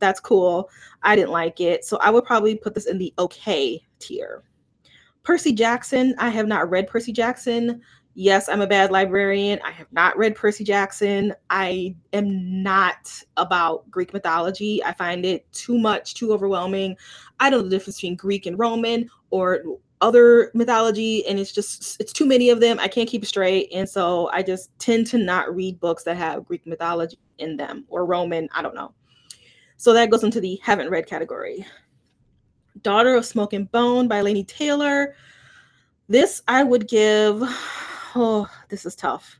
that's 0.00 0.20
cool. 0.20 0.68
I 1.02 1.16
didn't 1.16 1.30
like 1.30 1.60
it, 1.60 1.84
so 1.84 1.96
I 1.96 2.10
would 2.10 2.24
probably 2.24 2.56
put 2.56 2.74
this 2.74 2.86
in 2.86 2.98
the 2.98 3.14
okay 3.18 3.82
tier. 4.00 4.42
Percy 5.22 5.52
Jackson. 5.52 6.14
I 6.18 6.28
have 6.28 6.46
not 6.46 6.68
read 6.68 6.88
Percy 6.88 7.12
Jackson. 7.12 7.80
Yes, 8.16 8.48
I'm 8.48 8.60
a 8.60 8.66
bad 8.66 8.92
librarian. 8.92 9.58
I 9.64 9.72
have 9.72 9.92
not 9.92 10.16
read 10.16 10.36
Percy 10.36 10.62
Jackson. 10.62 11.34
I 11.50 11.96
am 12.12 12.62
not 12.62 13.10
about 13.36 13.90
Greek 13.90 14.12
mythology. 14.12 14.82
I 14.84 14.92
find 14.92 15.26
it 15.26 15.50
too 15.52 15.78
much, 15.78 16.14
too 16.14 16.32
overwhelming. 16.32 16.96
I 17.40 17.50
don't 17.50 17.60
know 17.60 17.64
the 17.64 17.76
difference 17.76 17.96
between 17.96 18.14
Greek 18.14 18.46
and 18.46 18.56
Roman 18.56 19.10
or 19.30 19.64
other 20.00 20.52
mythology, 20.54 21.26
and 21.26 21.40
it's 21.40 21.50
just 21.50 22.00
it's 22.00 22.12
too 22.12 22.26
many 22.26 22.50
of 22.50 22.60
them. 22.60 22.78
I 22.78 22.86
can't 22.86 23.08
keep 23.08 23.24
it 23.24 23.26
straight, 23.26 23.68
and 23.74 23.88
so 23.88 24.30
I 24.32 24.42
just 24.44 24.70
tend 24.78 25.08
to 25.08 25.18
not 25.18 25.54
read 25.54 25.80
books 25.80 26.04
that 26.04 26.16
have 26.16 26.44
Greek 26.44 26.64
mythology 26.66 27.18
in 27.38 27.56
them 27.56 27.84
or 27.88 28.06
Roman. 28.06 28.48
I 28.54 28.62
don't 28.62 28.76
know. 28.76 28.94
So 29.76 29.92
that 29.92 30.10
goes 30.10 30.22
into 30.22 30.40
the 30.40 30.60
haven't 30.62 30.90
read 30.90 31.06
category. 31.06 31.66
Daughter 32.82 33.16
of 33.16 33.26
Smoke 33.26 33.54
and 33.54 33.70
Bone 33.72 34.06
by 34.06 34.22
Laini 34.22 34.46
Taylor. 34.46 35.16
This 36.08 36.42
I 36.46 36.62
would 36.62 36.86
give 36.86 37.42
oh, 38.14 38.48
this 38.68 38.86
is 38.86 38.94
tough. 38.94 39.38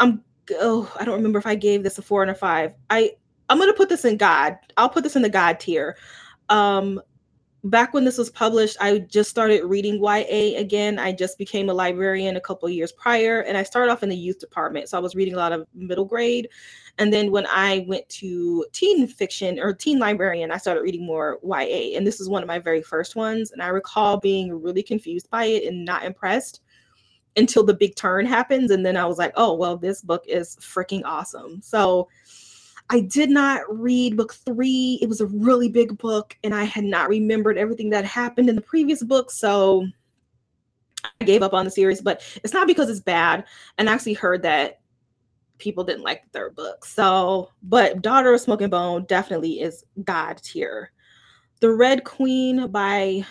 I'm 0.00 0.22
oh, 0.52 0.92
I 0.98 1.04
don't 1.04 1.16
remember 1.16 1.38
if 1.38 1.46
I 1.46 1.54
gave 1.54 1.82
this 1.82 1.98
a 1.98 2.02
four 2.02 2.22
and 2.22 2.30
a 2.30 2.34
five. 2.34 2.74
I 2.90 3.12
I'm 3.48 3.58
gonna 3.58 3.72
put 3.72 3.88
this 3.88 4.04
in 4.04 4.16
God. 4.16 4.56
I'll 4.76 4.88
put 4.88 5.04
this 5.04 5.16
in 5.16 5.22
the 5.22 5.28
God 5.28 5.60
tier. 5.60 5.96
Um, 6.48 7.00
back 7.64 7.94
when 7.94 8.04
this 8.04 8.18
was 8.18 8.30
published, 8.30 8.76
I 8.80 8.98
just 8.98 9.30
started 9.30 9.64
reading 9.64 10.02
YA 10.02 10.58
again. 10.58 10.98
I 10.98 11.12
just 11.12 11.38
became 11.38 11.70
a 11.70 11.74
librarian 11.74 12.36
a 12.36 12.40
couple 12.40 12.68
years 12.68 12.92
prior, 12.92 13.40
and 13.40 13.56
I 13.56 13.62
started 13.62 13.90
off 13.90 14.02
in 14.02 14.08
the 14.08 14.16
youth 14.16 14.38
department, 14.38 14.88
so 14.88 14.98
I 14.98 15.00
was 15.00 15.14
reading 15.14 15.34
a 15.34 15.38
lot 15.38 15.52
of 15.52 15.66
middle 15.74 16.04
grade. 16.04 16.48
And 16.98 17.12
then 17.12 17.32
when 17.32 17.46
I 17.48 17.84
went 17.88 18.08
to 18.10 18.64
teen 18.72 19.06
fiction 19.08 19.58
or 19.58 19.72
teen 19.72 19.98
librarian, 19.98 20.52
I 20.52 20.58
started 20.58 20.82
reading 20.82 21.04
more 21.04 21.38
YA, 21.42 21.96
and 21.96 22.06
this 22.06 22.20
is 22.20 22.28
one 22.28 22.42
of 22.42 22.46
my 22.46 22.58
very 22.58 22.82
first 22.82 23.16
ones. 23.16 23.50
And 23.52 23.62
I 23.62 23.68
recall 23.68 24.18
being 24.20 24.62
really 24.62 24.82
confused 24.82 25.30
by 25.30 25.46
it 25.46 25.64
and 25.64 25.84
not 25.84 26.04
impressed 26.04 26.60
until 27.36 27.64
the 27.64 27.74
big 27.74 27.96
turn 27.96 28.26
happens. 28.26 28.70
And 28.70 28.84
then 28.84 28.96
I 28.96 29.06
was 29.06 29.18
like, 29.18 29.32
oh, 29.36 29.54
well, 29.54 29.76
this 29.76 30.00
book 30.02 30.24
is 30.26 30.56
freaking 30.56 31.02
awesome. 31.04 31.60
So 31.62 32.08
I 32.90 33.00
did 33.00 33.30
not 33.30 33.62
read 33.68 34.16
book 34.16 34.34
three. 34.34 34.98
It 35.00 35.08
was 35.08 35.20
a 35.20 35.26
really 35.26 35.68
big 35.68 35.96
book, 35.98 36.36
and 36.44 36.54
I 36.54 36.64
had 36.64 36.84
not 36.84 37.08
remembered 37.08 37.56
everything 37.56 37.90
that 37.90 38.04
happened 38.04 38.48
in 38.48 38.56
the 38.56 38.60
previous 38.60 39.02
book. 39.02 39.30
So 39.30 39.86
I 41.20 41.24
gave 41.24 41.42
up 41.42 41.54
on 41.54 41.64
the 41.64 41.70
series, 41.70 42.02
but 42.02 42.22
it's 42.42 42.52
not 42.52 42.66
because 42.66 42.90
it's 42.90 43.00
bad. 43.00 43.44
And 43.78 43.88
I 43.88 43.94
actually 43.94 44.14
heard 44.14 44.42
that 44.42 44.80
people 45.58 45.84
didn't 45.84 46.02
like 46.02 46.24
the 46.24 46.38
third 46.38 46.54
book. 46.54 46.84
So, 46.84 47.50
but 47.62 48.02
Daughter 48.02 48.34
of 48.34 48.40
Smoke 48.40 48.60
and 48.60 48.70
Bone 48.70 49.04
definitely 49.06 49.60
is 49.60 49.84
God 50.04 50.38
tier. 50.42 50.92
The 51.60 51.70
Red 51.70 52.04
Queen 52.04 52.66
by 52.66 53.24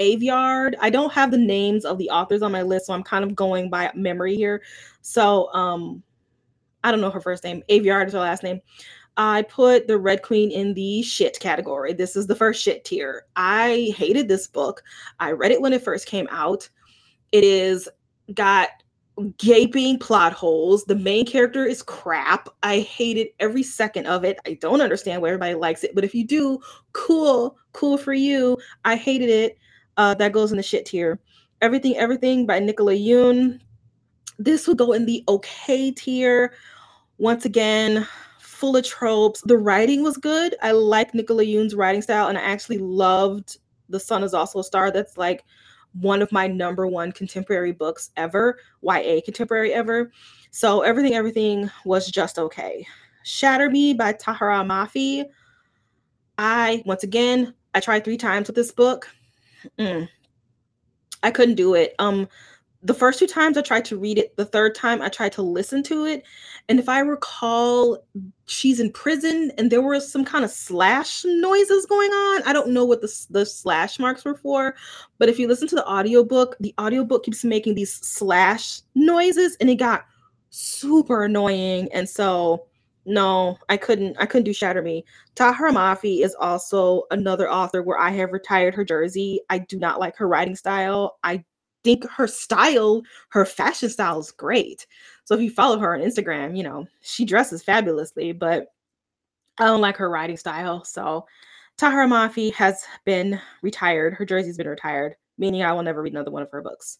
Aveyard. 0.00 0.74
I 0.80 0.90
don't 0.90 1.12
have 1.12 1.30
the 1.30 1.38
names 1.38 1.84
of 1.84 1.98
the 1.98 2.10
authors 2.10 2.42
on 2.42 2.52
my 2.52 2.62
list, 2.62 2.86
so 2.86 2.94
I'm 2.94 3.02
kind 3.02 3.24
of 3.24 3.34
going 3.34 3.70
by 3.70 3.90
memory 3.94 4.34
here. 4.34 4.62
So 5.02 5.52
um 5.52 6.02
I 6.82 6.90
don't 6.90 7.00
know 7.00 7.10
her 7.10 7.20
first 7.20 7.44
name. 7.44 7.62
Aveyard 7.68 8.06
is 8.06 8.14
her 8.14 8.20
last 8.20 8.42
name. 8.42 8.60
I 9.16 9.42
put 9.42 9.86
the 9.86 9.98
Red 9.98 10.22
Queen 10.22 10.50
in 10.50 10.72
the 10.72 11.02
shit 11.02 11.38
category. 11.40 11.92
This 11.92 12.16
is 12.16 12.26
the 12.26 12.34
first 12.34 12.62
shit 12.62 12.84
tier. 12.84 13.26
I 13.36 13.92
hated 13.96 14.28
this 14.28 14.46
book. 14.46 14.82
I 15.18 15.32
read 15.32 15.50
it 15.50 15.60
when 15.60 15.72
it 15.72 15.82
first 15.82 16.06
came 16.06 16.28
out. 16.30 16.68
It 17.32 17.44
is 17.44 17.88
got 18.34 18.70
gaping 19.36 19.98
plot 19.98 20.32
holes. 20.32 20.84
The 20.84 20.94
main 20.94 21.26
character 21.26 21.66
is 21.66 21.82
crap. 21.82 22.48
I 22.62 22.80
hated 22.80 23.28
every 23.38 23.62
second 23.62 24.06
of 24.06 24.24
it. 24.24 24.38
I 24.46 24.54
don't 24.54 24.80
understand 24.80 25.20
why 25.20 25.28
everybody 25.28 25.54
likes 25.54 25.84
it, 25.84 25.94
but 25.94 26.04
if 26.04 26.14
you 26.14 26.26
do, 26.26 26.58
cool, 26.92 27.58
cool 27.72 27.98
for 27.98 28.14
you. 28.14 28.56
I 28.84 28.96
hated 28.96 29.28
it. 29.28 29.58
Uh, 30.00 30.14
that 30.14 30.32
goes 30.32 30.50
in 30.50 30.56
the 30.56 30.62
shit 30.62 30.86
tier. 30.86 31.20
Everything, 31.60 31.94
Everything 31.94 32.46
by 32.46 32.58
Nicola 32.58 32.94
Yoon. 32.94 33.60
This 34.38 34.66
would 34.66 34.78
go 34.78 34.94
in 34.94 35.04
the 35.04 35.22
okay 35.28 35.90
tier. 35.90 36.54
Once 37.18 37.44
again, 37.44 38.08
full 38.38 38.78
of 38.78 38.86
tropes. 38.86 39.42
The 39.42 39.58
writing 39.58 40.02
was 40.02 40.16
good. 40.16 40.54
I 40.62 40.72
like 40.72 41.12
Nicola 41.12 41.42
Yoon's 41.42 41.74
writing 41.74 42.00
style, 42.00 42.28
and 42.28 42.38
I 42.38 42.40
actually 42.40 42.78
loved 42.78 43.58
The 43.90 44.00
Sun 44.00 44.24
is 44.24 44.32
Also 44.32 44.60
a 44.60 44.64
Star. 44.64 44.90
That's 44.90 45.18
like 45.18 45.44
one 45.92 46.22
of 46.22 46.32
my 46.32 46.46
number 46.46 46.86
one 46.86 47.12
contemporary 47.12 47.72
books 47.72 48.08
ever, 48.16 48.58
YA 48.80 49.20
contemporary 49.22 49.74
ever. 49.74 50.10
So 50.50 50.80
everything, 50.80 51.12
everything 51.12 51.70
was 51.84 52.10
just 52.10 52.38
okay. 52.38 52.86
Shatter 53.24 53.68
Me 53.68 53.92
by 53.92 54.14
Tahereh 54.14 54.66
Mafi. 54.66 55.26
I, 56.38 56.82
once 56.86 57.04
again, 57.04 57.52
I 57.74 57.80
tried 57.80 58.02
three 58.02 58.16
times 58.16 58.46
with 58.46 58.56
this 58.56 58.72
book. 58.72 59.06
Mm. 59.78 60.08
I 61.22 61.30
couldn't 61.30 61.56
do 61.56 61.74
it. 61.74 61.94
Um, 61.98 62.28
the 62.82 62.94
first 62.94 63.18
two 63.18 63.26
times 63.26 63.58
I 63.58 63.62
tried 63.62 63.84
to 63.86 63.98
read 63.98 64.16
it, 64.18 64.34
the 64.36 64.44
third 64.44 64.74
time 64.74 65.02
I 65.02 65.10
tried 65.10 65.32
to 65.32 65.42
listen 65.42 65.82
to 65.84 66.06
it. 66.06 66.24
And 66.68 66.78
if 66.78 66.88
I 66.88 67.00
recall, 67.00 68.02
she's 68.46 68.80
in 68.80 68.90
prison 68.90 69.52
and 69.58 69.70
there 69.70 69.82
were 69.82 70.00
some 70.00 70.24
kind 70.24 70.44
of 70.44 70.50
slash 70.50 71.22
noises 71.26 71.84
going 71.84 72.10
on. 72.10 72.42
I 72.44 72.54
don't 72.54 72.70
know 72.70 72.86
what 72.86 73.02
the, 73.02 73.26
the 73.28 73.44
slash 73.44 73.98
marks 73.98 74.24
were 74.24 74.36
for, 74.36 74.76
but 75.18 75.28
if 75.28 75.38
you 75.38 75.46
listen 75.46 75.68
to 75.68 75.74
the 75.74 75.86
audiobook, 75.86 76.56
the 76.60 76.74
audiobook 76.80 77.24
keeps 77.24 77.44
making 77.44 77.74
these 77.74 77.92
slash 77.92 78.80
noises 78.94 79.56
and 79.60 79.68
it 79.68 79.76
got 79.76 80.06
super 80.48 81.24
annoying. 81.24 81.88
And 81.92 82.08
so 82.08 82.66
no, 83.06 83.58
I 83.68 83.76
couldn't. 83.76 84.16
I 84.18 84.26
couldn't 84.26 84.44
do 84.44 84.52
Shatter 84.52 84.82
Me. 84.82 85.04
Tahereh 85.34 85.72
Mafi 85.72 86.22
is 86.22 86.34
also 86.38 87.04
another 87.10 87.50
author 87.50 87.82
where 87.82 87.98
I 87.98 88.10
have 88.10 88.32
retired 88.32 88.74
her 88.74 88.84
jersey. 88.84 89.40
I 89.48 89.58
do 89.58 89.78
not 89.78 90.00
like 90.00 90.16
her 90.16 90.28
writing 90.28 90.56
style. 90.56 91.18
I 91.24 91.44
think 91.82 92.08
her 92.10 92.26
style, 92.26 93.02
her 93.30 93.46
fashion 93.46 93.88
style 93.88 94.20
is 94.20 94.30
great. 94.30 94.86
So 95.24 95.34
if 95.34 95.40
you 95.40 95.50
follow 95.50 95.78
her 95.78 95.94
on 95.94 96.00
Instagram, 96.00 96.56
you 96.56 96.62
know 96.62 96.86
she 97.00 97.24
dresses 97.24 97.62
fabulously, 97.62 98.32
but 98.32 98.66
I 99.58 99.64
don't 99.64 99.80
like 99.80 99.96
her 99.96 100.10
writing 100.10 100.36
style. 100.36 100.84
So 100.84 101.26
Tahereh 101.78 102.08
Mafi 102.08 102.52
has 102.54 102.84
been 103.06 103.40
retired. 103.62 104.14
Her 104.14 104.26
jersey's 104.26 104.58
been 104.58 104.68
retired, 104.68 105.16
meaning 105.38 105.62
I 105.62 105.72
will 105.72 105.82
never 105.82 106.02
read 106.02 106.12
another 106.12 106.30
one 106.30 106.42
of 106.42 106.50
her 106.50 106.62
books. 106.62 106.98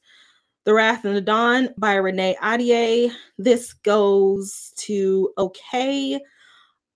The 0.71 0.75
Wrath 0.75 1.05
and 1.05 1.17
the 1.17 1.21
Dawn 1.21 1.71
by 1.79 1.95
Renee 1.95 2.37
Ahdieh. 2.41 3.11
This 3.39 3.73
goes 3.73 4.73
to 4.77 5.33
okay. 5.37 6.21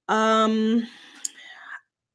Um, 0.07 0.87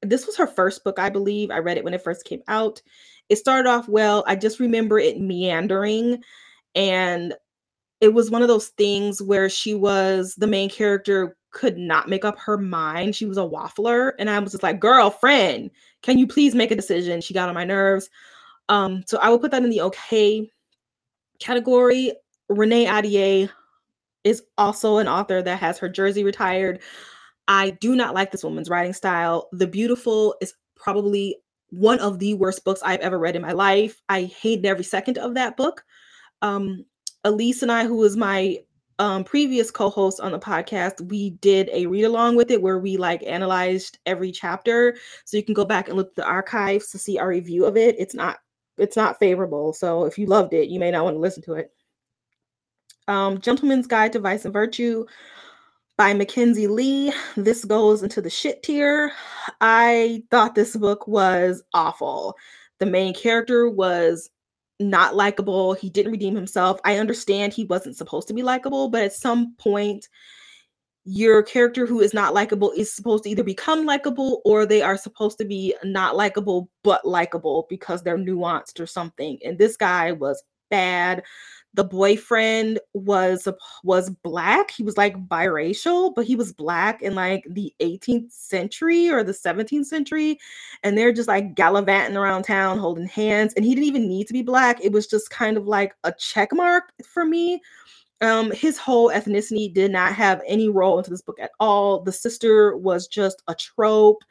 this 0.02 0.26
was 0.26 0.38
her 0.38 0.48
first 0.48 0.86
book, 0.86 1.00
I 1.00 1.10
believe. 1.10 1.52
I 1.52 1.58
read 1.58 1.76
it 1.76 1.84
when 1.84 1.93
it 1.93 2.02
first 2.02 2.24
came 2.24 2.41
out. 2.48 2.82
It 3.28 3.39
started 3.39 3.67
off 3.67 3.89
well. 3.89 4.24
I 4.26 4.38
just 4.38 4.62
remember 4.62 5.00
it 5.00 5.19
meandering, 5.19 6.24
and 6.76 7.34
it 8.00 8.13
was 8.13 8.32
one 8.32 8.41
of 8.41 8.48
those 8.48 8.69
things 8.69 9.22
where 9.22 9.50
she 9.50 9.76
was 9.76 10.36
the 10.36 10.48
main 10.48 10.69
character 10.69 11.36
could 11.52 11.78
not 11.78 12.08
make 12.08 12.24
up 12.24 12.39
her 12.39 12.58
mind. 12.58 13.17
She 13.17 13.26
was 13.26 13.38
a 13.38 13.41
waffler, 13.41 14.13
and 14.17 14.30
I 14.30 14.39
was 14.39 14.54
just 14.54 14.63
like, 14.63 14.80
"Girlfriend, 14.80 15.72
can 16.04 16.17
you 16.17 16.26
please 16.26 16.56
make 16.56 16.72
a 16.72 16.76
decision?" 16.78 17.19
She 17.19 17.34
got 17.34 17.50
on 17.50 17.56
my 17.56 17.65
nerves. 17.65 18.10
Um, 18.69 19.04
so 19.06 19.17
I 19.22 19.28
will 19.28 19.39
put 19.39 19.52
that 19.52 19.63
in 19.63 19.69
the 19.69 19.82
okay 19.82 20.50
category, 21.39 22.13
Renee 22.49 22.86
Ahdieh 22.86 23.49
is 24.23 24.43
also 24.58 24.97
an 24.97 25.08
author 25.08 25.41
that 25.41 25.60
has 25.60 25.78
her 25.78 25.89
jersey 25.89 26.23
retired. 26.23 26.82
I 27.47 27.71
do 27.71 27.95
not 27.95 28.13
like 28.13 28.32
this 28.32 28.43
woman's 28.43 28.69
writing 28.69 28.93
style. 28.93 29.49
The 29.52 29.67
Beautiful 29.67 30.36
is 30.41 30.54
probably 30.75 31.38
one 31.69 31.99
of 31.99 32.19
the 32.19 32.34
worst 32.36 32.63
books 32.63 32.82
I've 32.84 32.99
ever 32.99 33.19
read 33.19 33.36
in 33.36 33.41
my 33.41 33.52
life. 33.52 34.02
I 34.10 34.23
hated 34.23 34.65
every 34.65 34.84
second 34.84 35.17
of 35.17 35.34
that 35.36 35.58
book. 35.58 35.84
Um, 36.41 36.86
Elise 37.23 37.62
and 37.62 37.71
I, 37.71 37.86
who 37.86 38.04
is 38.04 38.17
my 38.17 38.58
um, 38.99 39.23
previous 39.23 39.71
co-host 39.71 40.19
on 40.19 40.32
the 40.32 40.39
podcast, 40.39 41.02
we 41.10 41.32
did 41.32 41.69
a 41.71 41.86
read 41.86 42.04
along 42.04 42.36
with 42.36 42.52
it 42.52 42.62
where 42.62 42.80
we 42.80 42.97
like 42.97 43.23
analyzed 43.23 43.97
every 44.06 44.32
chapter. 44.32 44.97
So 45.25 45.38
you 45.38 45.43
can 45.43 45.54
go 45.54 45.65
back 45.65 45.88
and 45.88 45.97
look 45.97 46.10
at 46.10 46.15
the 46.15 46.25
archives 46.25 46.91
to 46.91 46.97
see 46.97 47.17
our 47.17 47.30
review 47.30 47.65
of 47.65 47.78
it. 47.78 47.95
It's 47.97 48.15
not 48.15 48.39
it's 48.80 48.98
not 48.98 49.20
favorable. 49.20 49.74
So 49.74 50.06
if 50.06 50.18
you 50.18 50.26
loved 50.26 50.54
it, 50.54 50.70
you 50.70 50.80
may 50.80 50.92
not 50.92 51.04
want 51.04 51.15
to 51.15 51.20
listen 51.20 51.44
to 51.44 51.54
it. 51.54 51.72
Um, 53.08 53.39
Gentleman's 53.42 53.88
Guide 53.88 54.13
to 54.13 54.20
Vice 54.20 54.46
and 54.46 54.54
Virtue 54.54 55.06
by 55.98 56.13
Mackenzie 56.13 56.68
Lee. 56.68 57.12
This 57.36 57.65
goes 57.65 58.04
into 58.04 58.22
the 58.22 58.30
shit 58.30 58.63
tier. 58.63 59.12
I 59.62 60.24
thought 60.32 60.56
this 60.56 60.76
book 60.76 61.08
was 61.08 61.63
awful. 61.74 62.36
The 62.78 62.86
main 62.86 63.13
character 63.13 63.70
was 63.70 64.30
not 64.80 65.15
likable. 65.15 65.74
He 65.74 65.89
didn't 65.89 66.12
redeem 66.12 66.36
himself. 66.36 66.80
I 66.86 66.98
understand 67.00 67.52
he 67.52 67.65
wasn't 67.65 67.98
supposed 67.98 68.28
to 68.30 68.34
be 68.34 68.44
likable, 68.44 68.89
but 68.89 69.04
at 69.04 69.13
some 69.13 69.56
point, 69.58 70.08
your 71.06 71.42
character 71.42 71.86
who 71.86 72.02
is 72.02 72.14
not 72.14 72.34
likable 72.34 72.72
is 72.76 72.92
supposed 72.92 73.24
to 73.24 73.30
either 73.30 73.44
become 73.44 73.86
likable 73.86 74.42
or 74.46 74.66
they 74.66 74.82
are 74.82 74.98
supposed 74.98 75.38
to 75.38 75.46
be 75.46 75.74
not 75.84 76.16
likable 76.16 76.70
but 76.84 77.06
likable 77.06 77.66
because 77.70 78.04
they're 78.04 78.18
nuanced 78.18 78.80
or 78.80 78.86
something. 78.86 79.40
And 79.44 79.58
this 79.58 79.78
guy 79.78 80.12
was 80.12 80.44
bad. 80.70 81.24
The 81.74 81.84
boyfriend 81.84 82.80
was 82.94 83.48
was 83.84 84.10
black. 84.10 84.72
He 84.72 84.84
was 84.84 84.98
like 84.98 85.16
biracial 85.28 86.14
but 86.14 86.26
he 86.26 86.36
was 86.36 86.52
black 86.52 87.02
in 87.02 87.16
like 87.16 87.46
the 87.50 87.74
18th 87.80 88.32
century 88.32 89.10
or 89.10 89.24
the 89.24 89.32
17th 89.32 89.86
century 89.86 90.38
and 90.84 90.98
they're 90.98 91.14
just 91.14 91.28
like 91.28 91.56
gallivanting 91.56 92.18
around 92.18 92.44
town 92.44 92.78
holding 92.78 93.08
hands 93.08 93.54
and 93.54 93.64
he 93.64 93.74
didn't 93.74 93.88
even 93.88 94.08
need 94.08 94.28
to 94.28 94.34
be 94.34 94.42
black. 94.42 94.84
It 94.84 94.92
was 94.92 95.08
just 95.08 95.30
kind 95.30 95.58
of 95.58 95.66
like 95.66 95.96
a 96.04 96.12
check 96.12 96.50
mark 96.54 96.92
for 97.04 97.24
me 97.24 97.62
um 98.21 98.51
his 98.51 98.77
whole 98.77 99.10
ethnicity 99.10 99.73
did 99.73 99.91
not 99.91 100.13
have 100.13 100.41
any 100.45 100.67
role 100.67 100.97
into 100.97 101.10
this 101.10 101.21
book 101.21 101.38
at 101.39 101.51
all 101.60 102.01
the 102.01 102.12
sister 102.12 102.75
was 102.77 103.08
just 103.08 103.41
a 103.47 103.55
trope 103.55 104.23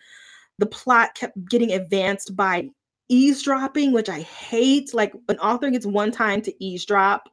the 0.58 0.66
plot 0.66 1.14
kept 1.14 1.36
getting 1.48 1.72
advanced 1.72 2.36
by 2.36 2.68
eavesdropping, 3.08 3.92
which 3.92 4.08
I 4.08 4.20
hate. 4.20 4.94
Like 4.94 5.12
an 5.28 5.38
author 5.38 5.70
gets 5.70 5.86
one 5.86 6.10
time 6.10 6.42
to 6.42 6.64
eavesdrop 6.64 7.28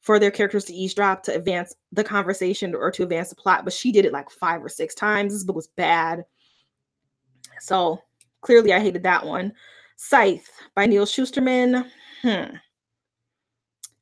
for 0.00 0.18
their 0.18 0.30
characters 0.30 0.64
to 0.66 0.74
eavesdrop 0.74 1.22
to 1.24 1.34
advance 1.34 1.74
the 1.92 2.04
conversation 2.04 2.74
or 2.74 2.90
to 2.92 3.02
advance 3.02 3.30
the 3.30 3.36
plot, 3.36 3.64
but 3.64 3.72
she 3.72 3.90
did 3.90 4.04
it 4.04 4.12
like 4.12 4.30
five 4.30 4.62
or 4.62 4.68
six 4.68 4.94
times. 4.94 5.32
This 5.32 5.44
book 5.44 5.56
was 5.56 5.68
bad. 5.68 6.24
So 7.60 8.00
clearly 8.40 8.72
I 8.72 8.80
hated 8.80 9.02
that 9.02 9.24
one. 9.26 9.52
Scythe 9.96 10.48
by 10.74 10.86
Neal 10.86 11.04
Shusterman. 11.06 11.88
Hmm. 12.22 12.56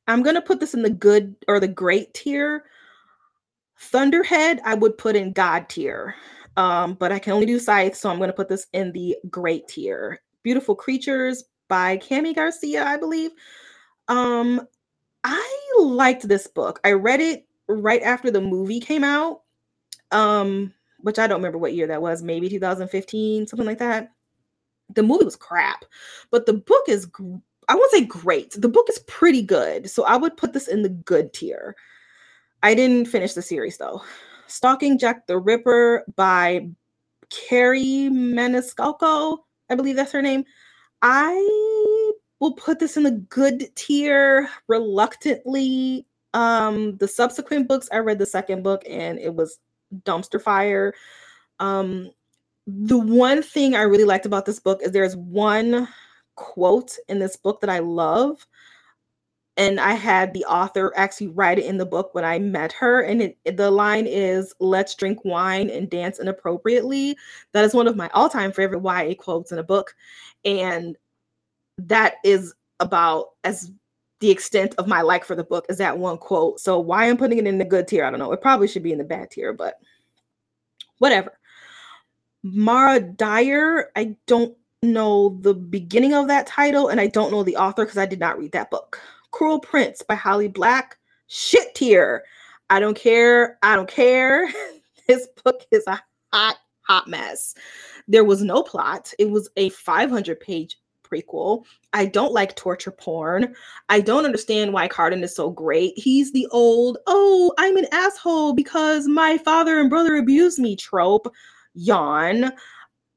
I'm 0.07 0.23
going 0.23 0.35
to 0.35 0.41
put 0.41 0.59
this 0.59 0.73
in 0.73 0.81
the 0.81 0.89
good 0.89 1.35
or 1.47 1.59
the 1.59 1.67
great 1.67 2.13
tier. 2.13 2.65
Thunderhead, 3.79 4.61
I 4.63 4.73
would 4.73 4.97
put 4.97 5.15
in 5.15 5.33
God 5.33 5.69
tier. 5.69 6.15
Um, 6.55 6.95
but 6.95 7.11
I 7.11 7.19
can 7.19 7.33
only 7.33 7.45
do 7.45 7.59
Scythe, 7.59 7.95
so 7.95 8.09
I'm 8.09 8.17
going 8.17 8.29
to 8.29 8.35
put 8.35 8.49
this 8.49 8.67
in 8.73 8.91
the 8.91 9.15
great 9.29 9.67
tier. 9.67 10.21
Beautiful 10.43 10.75
Creatures 10.75 11.43
by 11.67 11.97
Kami 11.97 12.33
Garcia, 12.33 12.83
I 12.83 12.97
believe. 12.97 13.31
Um, 14.07 14.61
I 15.23 15.73
liked 15.79 16.27
this 16.27 16.47
book. 16.47 16.79
I 16.83 16.93
read 16.93 17.19
it 17.19 17.45
right 17.67 18.01
after 18.01 18.31
the 18.31 18.41
movie 18.41 18.79
came 18.79 19.03
out. 19.03 19.41
Um, 20.11 20.73
which 20.99 21.19
I 21.19 21.27
don't 21.27 21.37
remember 21.39 21.57
what 21.57 21.73
year 21.73 21.87
that 21.87 22.01
was, 22.01 22.23
maybe 22.23 22.49
2015, 22.49 23.47
something 23.47 23.67
like 23.67 23.77
that. 23.79 24.11
The 24.95 25.03
movie 25.03 25.25
was 25.25 25.35
crap, 25.35 25.85
but 26.31 26.45
the 26.45 26.53
book 26.53 26.83
is 26.87 27.07
I 27.67 27.75
won't 27.75 27.91
say 27.91 28.05
great. 28.05 28.51
The 28.51 28.69
book 28.69 28.87
is 28.89 28.99
pretty 29.07 29.41
good. 29.41 29.89
So 29.89 30.05
I 30.05 30.15
would 30.15 30.37
put 30.37 30.53
this 30.53 30.67
in 30.67 30.83
the 30.83 30.89
good 30.89 31.33
tier. 31.33 31.75
I 32.63 32.73
didn't 32.73 33.05
finish 33.05 33.33
the 33.33 33.41
series 33.41 33.77
though. 33.77 34.01
Stalking 34.47 34.97
Jack 34.97 35.27
the 35.27 35.37
Ripper 35.37 36.05
by 36.15 36.69
Kerri 37.29 38.09
Maniscalco. 38.09 39.39
I 39.69 39.75
believe 39.75 39.95
that's 39.95 40.13
her 40.13 40.21
name. 40.21 40.45
I 41.01 41.35
will 42.39 42.53
put 42.53 42.79
this 42.79 42.97
in 42.97 43.03
the 43.03 43.11
good 43.11 43.75
tier 43.75 44.49
reluctantly. 44.67 46.05
Um, 46.33 46.97
the 46.97 47.07
subsequent 47.07 47.67
books, 47.67 47.89
I 47.91 47.97
read 47.97 48.19
the 48.19 48.25
second 48.25 48.63
book 48.63 48.83
and 48.87 49.19
it 49.19 49.33
was 49.33 49.59
dumpster 50.03 50.41
fire. 50.41 50.93
Um, 51.59 52.11
the 52.65 52.97
one 52.97 53.41
thing 53.41 53.75
I 53.75 53.81
really 53.81 54.03
liked 54.03 54.25
about 54.25 54.45
this 54.45 54.59
book 54.59 54.81
is 54.81 54.91
there's 54.91 55.15
one 55.15 55.87
quote 56.37 56.95
in 57.09 57.19
this 57.19 57.35
book 57.35 57.59
that 57.59 57.69
I 57.69 57.79
love 57.79 58.47
and 59.57 59.79
I 59.79 59.93
had 59.93 60.33
the 60.33 60.45
author 60.45 60.93
actually 60.95 61.29
write 61.29 61.57
it 61.57 61.65
in 61.65 61.77
the 61.77 61.85
book 61.85 62.13
when 62.13 62.23
I 62.23 62.37
met 62.37 62.71
her. 62.73 63.01
And 63.01 63.21
it, 63.23 63.57
the 63.57 63.71
line 63.71 64.05
is, 64.05 64.53
"Let's 64.59 64.95
drink 64.95 65.25
wine 65.25 65.69
and 65.69 65.89
dance 65.89 66.19
inappropriately." 66.19 67.17
That 67.53 67.65
is 67.65 67.73
one 67.73 67.87
of 67.87 67.95
my 67.95 68.09
all-time 68.13 68.51
favorite 68.51 68.83
YA 68.83 69.15
quotes 69.15 69.51
in 69.51 69.57
a 69.57 69.63
book, 69.63 69.95
and 70.45 70.95
that 71.79 72.15
is 72.23 72.53
about 72.79 73.31
as 73.43 73.71
the 74.19 74.31
extent 74.31 74.75
of 74.77 74.87
my 74.87 75.01
like 75.01 75.25
for 75.25 75.35
the 75.35 75.43
book 75.43 75.65
is 75.69 75.77
that 75.79 75.97
one 75.97 76.17
quote. 76.17 76.59
So 76.59 76.79
why 76.79 77.07
I'm 77.09 77.17
putting 77.17 77.37
it 77.39 77.47
in 77.47 77.57
the 77.57 77.65
good 77.65 77.87
tier, 77.87 78.05
I 78.05 78.09
don't 78.09 78.19
know. 78.19 78.31
It 78.31 78.41
probably 78.41 78.67
should 78.67 78.83
be 78.83 78.91
in 78.91 78.97
the 78.97 79.03
bad 79.03 79.31
tier, 79.31 79.53
but 79.53 79.75
whatever. 80.99 81.37
Mara 82.43 82.99
Dyer, 82.99 83.91
I 83.95 84.15
don't 84.25 84.56
know 84.83 85.37
the 85.41 85.53
beginning 85.53 86.13
of 86.13 86.27
that 86.27 86.47
title, 86.47 86.89
and 86.89 86.99
I 87.01 87.07
don't 87.07 87.31
know 87.31 87.43
the 87.43 87.55
author 87.57 87.83
because 87.85 87.97
I 87.97 88.05
did 88.05 88.19
not 88.19 88.37
read 88.37 88.51
that 88.51 88.71
book. 88.71 88.99
Cruel 89.31 89.59
Prince 89.59 90.01
by 90.01 90.15
Holly 90.15 90.47
Black. 90.47 90.97
Shit 91.27 91.75
tier. 91.75 92.23
I 92.69 92.79
don't 92.79 92.97
care. 92.97 93.57
I 93.63 93.75
don't 93.75 93.89
care. 93.89 94.49
this 95.07 95.27
book 95.43 95.65
is 95.71 95.83
a 95.87 96.01
hot, 96.33 96.57
hot 96.81 97.07
mess. 97.07 97.55
There 98.07 98.23
was 98.23 98.41
no 98.41 98.63
plot. 98.63 99.13
It 99.19 99.29
was 99.29 99.49
a 99.57 99.69
500 99.69 100.39
page 100.39 100.77
prequel. 101.03 101.65
I 101.93 102.05
don't 102.05 102.33
like 102.33 102.55
torture 102.55 102.91
porn. 102.91 103.55
I 103.89 104.01
don't 104.01 104.25
understand 104.25 104.73
why 104.73 104.87
Cardan 104.87 105.23
is 105.23 105.35
so 105.35 105.49
great. 105.49 105.93
He's 105.97 106.31
the 106.31 106.47
old, 106.51 106.97
oh, 107.07 107.53
I'm 107.57 107.77
an 107.77 107.87
asshole 107.91 108.53
because 108.53 109.07
my 109.07 109.37
father 109.39 109.79
and 109.79 109.89
brother 109.89 110.15
abused 110.17 110.59
me 110.59 110.75
trope. 110.75 111.33
Yawn. 111.73 112.51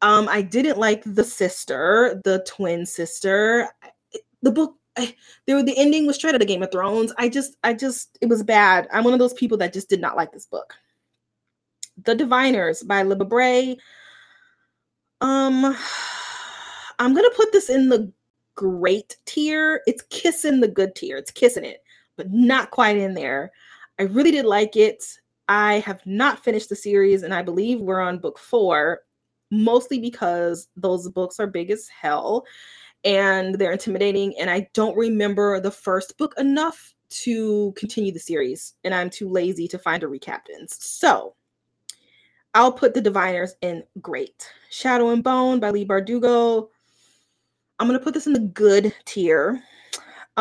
Um, 0.02 0.28
I 0.28 0.42
didn't 0.42 0.78
like 0.78 1.02
the 1.04 1.24
sister, 1.24 2.20
the 2.24 2.44
twin 2.46 2.86
sister. 2.86 3.68
The 4.42 4.50
book 4.50 4.76
I, 4.96 5.14
there 5.46 5.62
the 5.62 5.76
ending 5.78 6.06
was 6.06 6.16
straight 6.16 6.34
out 6.34 6.42
of 6.42 6.48
Game 6.48 6.62
of 6.62 6.72
Thrones. 6.72 7.12
I 7.18 7.28
just, 7.28 7.56
I 7.62 7.74
just, 7.74 8.18
it 8.20 8.28
was 8.28 8.42
bad. 8.42 8.88
I'm 8.92 9.04
one 9.04 9.12
of 9.12 9.18
those 9.18 9.34
people 9.34 9.58
that 9.58 9.72
just 9.72 9.88
did 9.88 10.00
not 10.00 10.16
like 10.16 10.32
this 10.32 10.46
book. 10.46 10.74
The 12.04 12.14
Diviners 12.14 12.82
by 12.82 13.02
Libba 13.02 13.28
Bray. 13.28 13.76
Um, 15.20 15.64
I'm 16.98 17.14
gonna 17.14 17.30
put 17.34 17.52
this 17.52 17.70
in 17.70 17.88
the 17.88 18.12
great 18.54 19.16
tier. 19.24 19.82
It's 19.86 20.02
kissing 20.10 20.60
the 20.60 20.68
good 20.68 20.94
tier. 20.94 21.16
It's 21.16 21.30
kissing 21.30 21.64
it, 21.64 21.82
but 22.16 22.30
not 22.30 22.70
quite 22.70 22.96
in 22.96 23.14
there. 23.14 23.52
I 23.98 24.02
really 24.04 24.30
did 24.30 24.44
like 24.44 24.76
it. 24.76 25.04
I 25.48 25.80
have 25.80 26.04
not 26.04 26.44
finished 26.44 26.68
the 26.68 26.76
series, 26.76 27.22
and 27.22 27.32
I 27.32 27.42
believe 27.42 27.80
we're 27.80 28.00
on 28.00 28.18
book 28.18 28.38
four, 28.38 29.00
mostly 29.50 29.98
because 29.98 30.68
those 30.76 31.08
books 31.08 31.40
are 31.40 31.46
big 31.46 31.70
as 31.70 31.88
hell 31.88 32.44
and 33.04 33.54
they're 33.56 33.72
intimidating. 33.72 34.38
And 34.38 34.50
I 34.50 34.68
don't 34.74 34.96
remember 34.96 35.60
the 35.60 35.70
first 35.70 36.16
book 36.18 36.34
enough 36.38 36.94
to 37.10 37.72
continue 37.76 38.12
the 38.12 38.20
series, 38.20 38.74
and 38.84 38.94
I'm 38.94 39.10
too 39.10 39.28
lazy 39.28 39.66
to 39.68 39.78
find 39.78 40.02
a 40.02 40.08
recaptains. 40.08 40.76
So 40.80 41.34
I'll 42.54 42.72
put 42.72 42.94
the 42.94 43.00
Diviners 43.00 43.54
in 43.62 43.82
great. 44.00 44.48
Shadow 44.70 45.10
and 45.10 45.22
Bone 45.22 45.60
by 45.60 45.70
Leigh 45.70 45.86
Bardugo. 45.86 46.68
I'm 47.78 47.86
gonna 47.86 47.98
put 47.98 48.14
this 48.14 48.26
in 48.26 48.32
the 48.32 48.40
good 48.40 48.94
tier. 49.06 49.62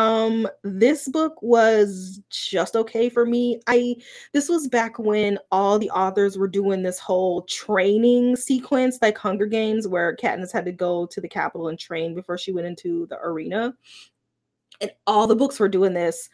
Um, 0.00 0.48
this 0.64 1.08
book 1.08 1.34
was 1.42 2.22
just 2.30 2.74
okay 2.74 3.10
for 3.10 3.26
me. 3.26 3.60
I 3.66 3.96
this 4.32 4.48
was 4.48 4.66
back 4.66 4.98
when 4.98 5.38
all 5.52 5.78
the 5.78 5.90
authors 5.90 6.38
were 6.38 6.48
doing 6.48 6.82
this 6.82 6.98
whole 6.98 7.42
training 7.42 8.36
sequence, 8.36 8.98
like 9.02 9.18
Hunger 9.18 9.44
Games, 9.44 9.86
where 9.86 10.16
Katniss 10.16 10.54
had 10.54 10.64
to 10.64 10.72
go 10.72 11.04
to 11.04 11.20
the 11.20 11.28
Capitol 11.28 11.68
and 11.68 11.78
train 11.78 12.14
before 12.14 12.38
she 12.38 12.50
went 12.50 12.66
into 12.66 13.06
the 13.08 13.18
arena. 13.18 13.74
And 14.80 14.90
all 15.06 15.26
the 15.26 15.36
books 15.36 15.60
were 15.60 15.68
doing 15.68 15.92
this. 15.92 16.30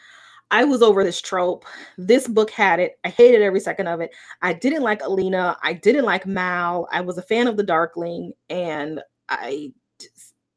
I 0.53 0.63
was 0.63 0.81
over 0.81 1.03
this 1.03 1.21
trope. 1.21 1.65
This 1.99 2.29
book 2.29 2.53
had 2.53 2.79
it. 2.79 3.01
I 3.05 3.09
hated 3.09 3.43
every 3.43 3.59
second 3.59 3.89
of 3.89 4.01
it. 4.01 4.13
I 4.43 4.53
didn't 4.53 4.85
like 4.85 5.03
Alina. 5.03 5.57
I 5.65 5.73
didn't 5.73 6.05
like 6.05 6.25
Mal. 6.25 6.87
I 6.93 7.01
was 7.01 7.19
a 7.19 7.23
fan 7.23 7.49
of 7.49 7.57
the 7.57 7.65
Darkling, 7.65 8.33
and 8.49 9.01
I 9.29 9.73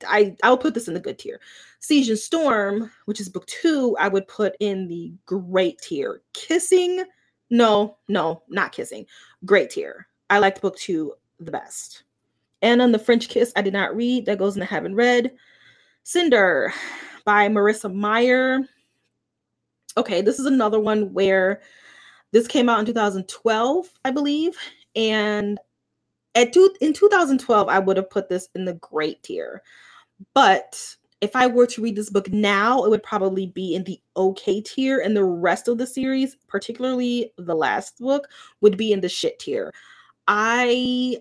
I 0.08 0.36
I'll 0.44 0.60
put 0.60 0.76
this 0.76 0.88
in 0.88 0.94
the 0.94 1.00
good 1.00 1.18
tier. 1.18 1.40
And 1.82 2.18
Storm, 2.18 2.92
which 3.06 3.20
is 3.20 3.30
book 3.30 3.46
two, 3.48 3.96
I 4.00 4.08
would 4.08 4.28
put 4.28 4.56
in 4.60 4.88
the 4.88 5.14
great 5.26 5.80
tier. 5.80 6.22
Kissing, 6.34 7.04
no, 7.50 7.98
no, 8.08 8.44
not 8.50 8.72
kissing. 8.72 9.06
Great 9.46 9.72
tier. 9.72 10.08
I 10.30 10.40
liked 10.40 10.62
book 10.62 10.78
two 10.78 11.14
the 11.40 11.52
best. 11.52 12.04
Anna 12.62 12.84
and 12.84 12.94
the 12.94 13.00
French 13.00 13.30
Kiss, 13.30 13.54
I 13.56 13.62
did 13.62 13.74
not 13.74 13.96
read. 13.96 14.26
That 14.26 14.38
goes 14.38 14.56
in 14.56 14.60
the 14.60 14.66
haven't 14.66 14.96
read. 14.96 15.32
Cinder 16.04 16.74
by 17.24 17.48
Marissa 17.48 17.94
Meyer. 17.94 18.60
Okay, 19.98 20.22
this 20.22 20.40
is 20.40 20.46
another 20.46 20.80
one 20.80 21.14
where 21.14 21.62
This 22.32 22.48
came 22.48 22.70
out 22.70 22.80
in 22.80 22.86
2012, 22.86 23.90
I 24.06 24.12
believe. 24.12 24.56
And 24.96 25.60
at 26.36 26.54
two, 26.54 26.74
in 26.82 26.94
2012, 26.94 27.68
I 27.68 27.80
would 27.80 27.98
have 27.98 28.10
put 28.10 28.30
this 28.30 28.50
in 28.56 28.66
the 28.66 28.74
great 28.74 29.24
tier. 29.24 29.64
But 30.34 30.98
if 31.22 31.36
I 31.36 31.48
were 31.48 31.68
to 31.68 31.82
read 31.82 31.96
this 31.96 32.10
book 32.10 32.32
now, 32.32 32.84
it 32.84 32.90
would 32.90 33.04
probably 33.04 33.48
be 33.48 33.76
in 33.76 33.84
the 33.84 34.00
okay 34.16 34.62
tier, 34.62 35.00
and 35.00 35.16
the 35.16 35.24
rest 35.24 35.68
of 35.68 35.78
the 35.78 35.88
series, 35.88 36.36
particularly 36.48 37.34
the 37.38 37.56
last 37.56 38.00
book, 38.00 38.28
would 38.62 38.78
be 38.78 38.92
in 38.92 39.02
the 39.02 39.10
shit 39.10 39.40
tier. 39.40 39.74
I 40.28 41.18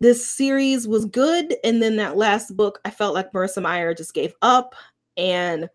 this 0.00 0.26
series 0.26 0.88
was 0.88 1.06
good, 1.06 1.54
and 1.64 1.80
then 1.80 1.96
that 1.96 2.16
last 2.16 2.56
book, 2.56 2.80
I 2.84 2.90
felt 2.90 3.14
like 3.14 3.32
Marissa 3.32 3.62
Meyer 3.62 3.94
just 3.94 4.14
gave 4.14 4.34
up, 4.42 4.74
and 5.16 5.70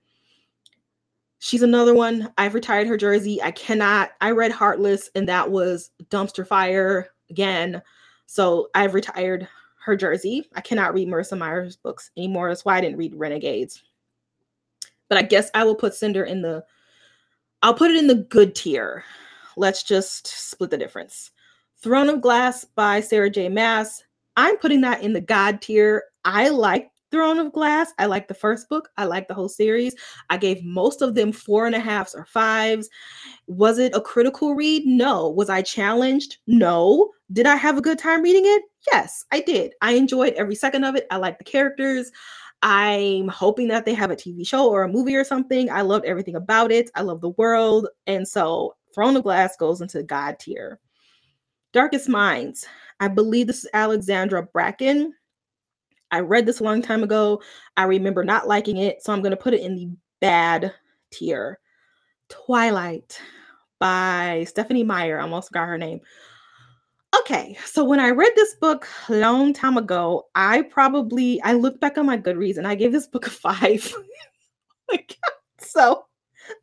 she's 1.40 1.62
another 1.62 1.96
one. 1.96 2.32
I've 2.38 2.54
retired 2.54 2.88
her 2.88 2.98
jersey. 2.98 3.42
I 3.42 3.52
cannot. 3.52 4.12
I 4.22 4.32
read 4.32 4.52
Heartless, 4.52 5.10
and 5.16 5.28
that 5.30 5.50
was 5.50 5.92
dumpster 6.10 6.46
fire 6.46 7.10
again. 7.30 7.82
So 8.26 8.70
I've 8.76 8.94
retired 8.94 9.48
her 9.88 9.96
jersey. 9.96 10.48
I 10.54 10.62
cannot 10.62 10.94
read 10.94 11.08
Marissa 11.08 11.38
Meyer's 11.38 11.78
books 11.78 12.12
anymore. 12.18 12.50
That's 12.50 12.66
why 12.66 12.78
I 12.78 12.82
didn't 12.82 12.98
read 12.98 13.16
Renegades. 13.16 13.82
But 15.10 15.18
I 15.18 15.22
guess 15.22 15.50
I 15.56 15.64
will 15.64 15.76
put 15.76 15.96
Cinder 15.96 16.26
in 16.26 16.42
the 16.42 16.64
I'll 17.64 17.74
put 17.74 17.90
it 17.90 17.98
in 17.98 18.08
the 18.08 18.16
good 18.16 18.54
tier. 18.54 19.04
Let's 19.56 19.82
just 19.82 20.28
split 20.28 20.70
the 20.70 20.78
difference. 20.78 21.32
Throne 21.82 22.10
of 22.10 22.22
Glass 22.22 22.66
by 22.66 23.00
Sarah 23.00 23.30
J. 23.30 23.50
Maas. 23.50 24.04
I'm 24.36 24.58
putting 24.58 24.82
that 24.82 25.02
in 25.02 25.14
the 25.14 25.22
God 25.22 25.62
tier. 25.62 26.04
I 26.26 26.50
like 26.50 26.92
Throne 27.12 27.40
of 27.40 27.54
Glass. 27.54 27.94
I 27.98 28.06
like 28.06 28.28
the 28.28 28.34
first 28.34 28.70
book. 28.70 28.90
I 28.98 29.06
like 29.06 29.28
the 29.28 29.34
whole 29.34 29.50
series. 29.50 29.96
I 30.30 30.38
gave 30.38 30.64
most 30.64 31.02
of 31.02 31.16
them 31.16 31.32
four 31.32 31.66
and 31.66 31.76
a 31.76 31.80
halfs 31.80 32.14
or 32.14 32.26
fives. 32.26 32.90
Was 33.48 33.80
it 33.80 33.96
a 33.96 34.02
critical 34.02 34.56
read? 34.56 34.86
No. 34.86 35.30
Was 35.30 35.50
I 35.50 35.62
challenged? 35.62 36.38
No. 36.48 37.12
Did 37.32 37.46
I 37.48 37.56
have 37.56 37.78
a 37.78 37.82
good 37.82 38.00
time 38.00 38.22
reading 38.22 38.44
it? 38.46 38.64
Yes, 38.92 39.26
I 39.32 39.42
did. 39.42 39.74
I 39.82 39.94
enjoyed 39.94 40.34
every 40.34 40.56
second 40.56 40.84
of 40.84 40.96
it. 40.96 41.08
I 41.12 41.18
like 41.18 41.38
the 41.38 41.44
characters. 41.44 42.12
I'm 42.64 43.28
hoping 43.28 43.68
that 43.68 43.86
they 43.86 43.94
have 43.94 44.12
a 44.12 44.16
TV 44.16 44.46
show 44.48 44.70
or 44.70 44.84
a 44.84 44.90
movie 44.90 45.16
or 45.16 45.24
something. 45.24 45.70
I 45.70 45.82
loved 45.82 46.06
everything 46.06 46.36
about 46.36 46.72
it. 46.72 46.90
I 46.96 47.02
love 47.02 47.22
the 47.22 47.30
world. 47.30 47.88
And 48.08 48.28
so 48.28 48.76
Throne 48.96 49.16
of 49.16 49.24
Glass 49.24 49.56
goes 49.58 49.82
into 49.82 50.02
God 50.04 50.40
tier. 50.40 50.80
Darkest 51.74 52.10
Minds. 52.10 52.66
I 53.00 53.08
believe 53.10 53.46
this 53.46 53.64
is 53.64 53.70
Alexandra 53.74 54.42
Bracken. 54.42 55.14
I 56.12 56.20
read 56.20 56.46
this 56.46 56.60
a 56.60 56.64
long 56.64 56.82
time 56.82 57.04
ago. 57.04 57.42
I 57.76 57.84
remember 57.84 58.24
not 58.24 58.48
liking 58.48 58.78
it, 58.78 59.04
so 59.04 59.14
I'm 59.14 59.22
going 59.22 59.32
to 59.32 59.38
put 59.38 59.54
it 59.54 59.62
in 59.62 59.76
the 59.76 59.90
bad 60.22 60.74
tier. 61.12 61.60
Twilight 62.30 63.20
by 63.80 64.46
Stephenie 64.48 64.84
Meyer. 64.84 65.20
I 65.20 65.24
almost 65.24 65.50
forgot 65.50 65.68
her 65.68 65.78
name. 65.78 66.02
Okay, 67.20 67.58
so 67.66 67.84
when 67.84 68.00
I 68.00 68.10
read 68.10 68.32
this 68.36 68.56
book 68.56 68.88
a 69.08 69.14
long 69.14 69.54
time 69.54 69.78
ago, 69.78 70.28
I 70.36 70.64
probably 70.64 71.42
I 71.42 71.54
looked 71.54 71.80
back 71.80 71.98
on 71.98 72.06
my 72.06 72.18
Goodreads 72.18 72.58
and 72.58 72.68
I 72.68 72.76
gave 72.76 72.92
this 72.92 73.08
book 73.08 73.28
a 73.28 73.30
five. 73.30 73.94
so 75.60 76.06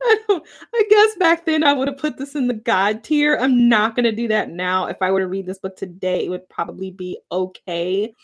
I, 0.03 0.41
I 0.75 0.85
guess 0.91 1.17
back 1.17 1.47
then 1.47 1.65
I 1.65 1.73
would 1.73 1.89
have 1.89 1.99
put 1.99 2.19
this 2.19 2.35
in 2.35 2.47
the 2.47 2.55
God 2.55 3.03
tier. 3.03 3.37
I'm 3.41 3.69
not 3.69 3.97
gonna 3.97 4.13
do 4.13 4.29
that 4.29 4.51
now. 4.51 4.87
If 4.87 4.99
I 5.01 5.11
were 5.11 5.21
to 5.21 5.27
read 5.27 5.47
this 5.47 5.59
book 5.59 5.77
today, 5.77 6.27
it 6.27 6.29
would 6.29 6.49
probably 6.49 6.91
be 6.91 7.19
okay. 7.33 8.15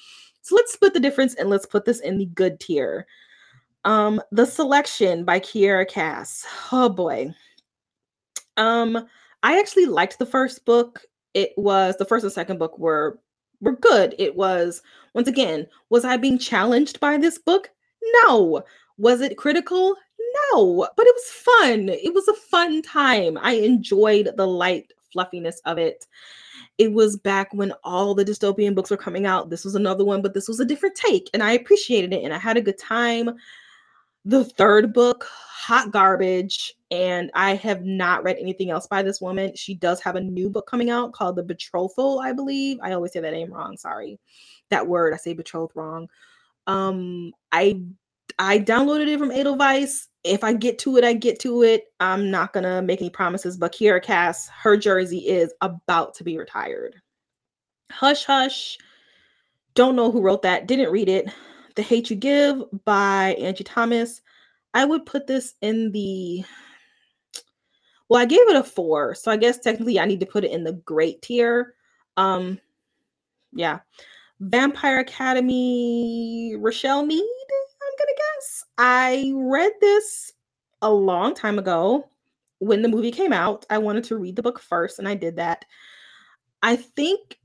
So 0.42 0.54
let's 0.56 0.72
split 0.72 0.94
the 0.94 1.00
difference 1.00 1.34
and 1.34 1.50
let's 1.50 1.66
put 1.66 1.84
this 1.84 2.00
in 2.00 2.18
the 2.18 2.26
good 2.26 2.60
tier. 2.60 3.06
Um, 3.84 4.20
The 4.32 4.46
Selection 4.46 5.24
by 5.24 5.40
Kiera 5.40 5.88
Cass. 5.88 6.46
Oh 6.72 6.88
boy. 6.88 7.34
Um, 8.56 9.06
I 9.42 9.58
actually 9.58 9.86
liked 9.86 10.18
the 10.18 10.26
first 10.26 10.64
book. 10.64 11.02
It 11.34 11.52
was 11.56 11.96
the 11.96 12.04
first 12.04 12.24
and 12.24 12.32
second 12.32 12.58
book 12.58 12.78
were 12.78 13.18
were 13.60 13.76
good. 13.76 14.14
It 14.18 14.36
was 14.36 14.82
once 15.14 15.28
again, 15.28 15.66
was 15.90 16.04
I 16.04 16.16
being 16.16 16.38
challenged 16.38 17.00
by 17.00 17.16
this 17.16 17.38
book? 17.38 17.70
No. 18.24 18.62
Was 18.98 19.20
it 19.20 19.38
critical? 19.38 19.96
No, 20.52 20.88
but 20.96 21.06
it 21.06 21.14
was 21.14 21.24
fun. 21.24 21.88
It 21.88 22.14
was 22.14 22.28
a 22.28 22.34
fun 22.34 22.82
time. 22.82 23.38
I 23.40 23.52
enjoyed 23.52 24.30
the 24.36 24.46
light 24.46 24.92
fluffiness 25.12 25.60
of 25.64 25.78
it 25.78 26.06
it 26.80 26.94
was 26.94 27.18
back 27.18 27.52
when 27.52 27.74
all 27.84 28.14
the 28.14 28.24
dystopian 28.24 28.74
books 28.74 28.90
were 28.90 28.96
coming 28.96 29.26
out. 29.26 29.50
This 29.50 29.66
was 29.66 29.74
another 29.74 30.02
one, 30.02 30.22
but 30.22 30.32
this 30.32 30.48
was 30.48 30.60
a 30.60 30.64
different 30.64 30.94
take, 30.94 31.28
and 31.34 31.42
I 31.42 31.52
appreciated 31.52 32.14
it 32.14 32.24
and 32.24 32.32
I 32.32 32.38
had 32.38 32.56
a 32.56 32.62
good 32.62 32.78
time. 32.78 33.28
The 34.24 34.44
third 34.44 34.94
book, 34.94 35.28
hot 35.30 35.90
garbage, 35.90 36.72
and 36.90 37.30
I 37.34 37.54
have 37.56 37.84
not 37.84 38.24
read 38.24 38.38
anything 38.40 38.70
else 38.70 38.86
by 38.86 39.02
this 39.02 39.20
woman. 39.20 39.54
She 39.54 39.74
does 39.74 40.00
have 40.00 40.16
a 40.16 40.22
new 40.22 40.48
book 40.48 40.66
coming 40.66 40.88
out 40.88 41.12
called 41.12 41.36
The 41.36 41.42
Betrothal, 41.42 42.18
I 42.18 42.32
believe. 42.32 42.78
I 42.82 42.92
always 42.92 43.12
say 43.12 43.20
that 43.20 43.30
name 43.30 43.52
wrong. 43.52 43.76
Sorry. 43.76 44.18
That 44.70 44.86
word, 44.86 45.12
I 45.12 45.18
say 45.18 45.34
betrothed 45.34 45.76
wrong. 45.76 46.08
Um, 46.66 47.32
I 47.52 47.82
I 48.40 48.58
downloaded 48.58 49.06
it 49.06 49.18
from 49.18 49.30
Edelweiss. 49.30 50.08
If 50.24 50.42
I 50.42 50.54
get 50.54 50.78
to 50.80 50.96
it, 50.96 51.04
I 51.04 51.12
get 51.12 51.38
to 51.40 51.62
it. 51.62 51.92
I'm 52.00 52.30
not 52.30 52.54
gonna 52.54 52.80
make 52.80 53.02
any 53.02 53.10
promises, 53.10 53.58
but 53.58 53.72
Kiera 53.72 54.02
Cass, 54.02 54.48
her 54.48 54.78
jersey 54.78 55.28
is 55.28 55.52
about 55.60 56.14
to 56.14 56.24
be 56.24 56.38
retired. 56.38 56.96
Hush 57.92 58.24
Hush. 58.24 58.78
Don't 59.74 59.94
know 59.94 60.10
who 60.10 60.22
wrote 60.22 60.40
that. 60.42 60.66
Didn't 60.66 60.90
read 60.90 61.10
it. 61.10 61.28
The 61.76 61.82
Hate 61.82 62.08
You 62.08 62.16
Give 62.16 62.64
by 62.86 63.36
Angie 63.38 63.62
Thomas. 63.62 64.22
I 64.72 64.86
would 64.86 65.04
put 65.04 65.26
this 65.26 65.54
in 65.60 65.92
the 65.92 66.42
well, 68.08 68.22
I 68.22 68.24
gave 68.24 68.48
it 68.48 68.56
a 68.56 68.64
four, 68.64 69.14
so 69.14 69.30
I 69.30 69.36
guess 69.36 69.58
technically 69.58 70.00
I 70.00 70.06
need 70.06 70.20
to 70.20 70.26
put 70.26 70.44
it 70.44 70.50
in 70.50 70.64
the 70.64 70.72
great 70.72 71.20
tier. 71.20 71.74
Um, 72.16 72.58
yeah. 73.52 73.80
Vampire 74.40 75.00
Academy, 75.00 76.56
Richelle 76.58 77.04
Mead 77.04 77.22
gonna. 78.40 78.64
I 78.78 79.32
read 79.34 79.72
this 79.80 80.32
a 80.82 80.90
long 80.90 81.34
time 81.34 81.58
ago 81.58 82.08
when 82.58 82.82
the 82.82 82.88
movie 82.88 83.10
came 83.10 83.32
out. 83.32 83.66
I 83.70 83.78
wanted 83.78 84.04
to 84.04 84.16
read 84.16 84.36
the 84.36 84.42
book 84.42 84.60
first, 84.60 84.98
and 84.98 85.08
I 85.08 85.14
did 85.14 85.36
that. 85.36 85.64
I 86.62 86.76
think 86.76 87.38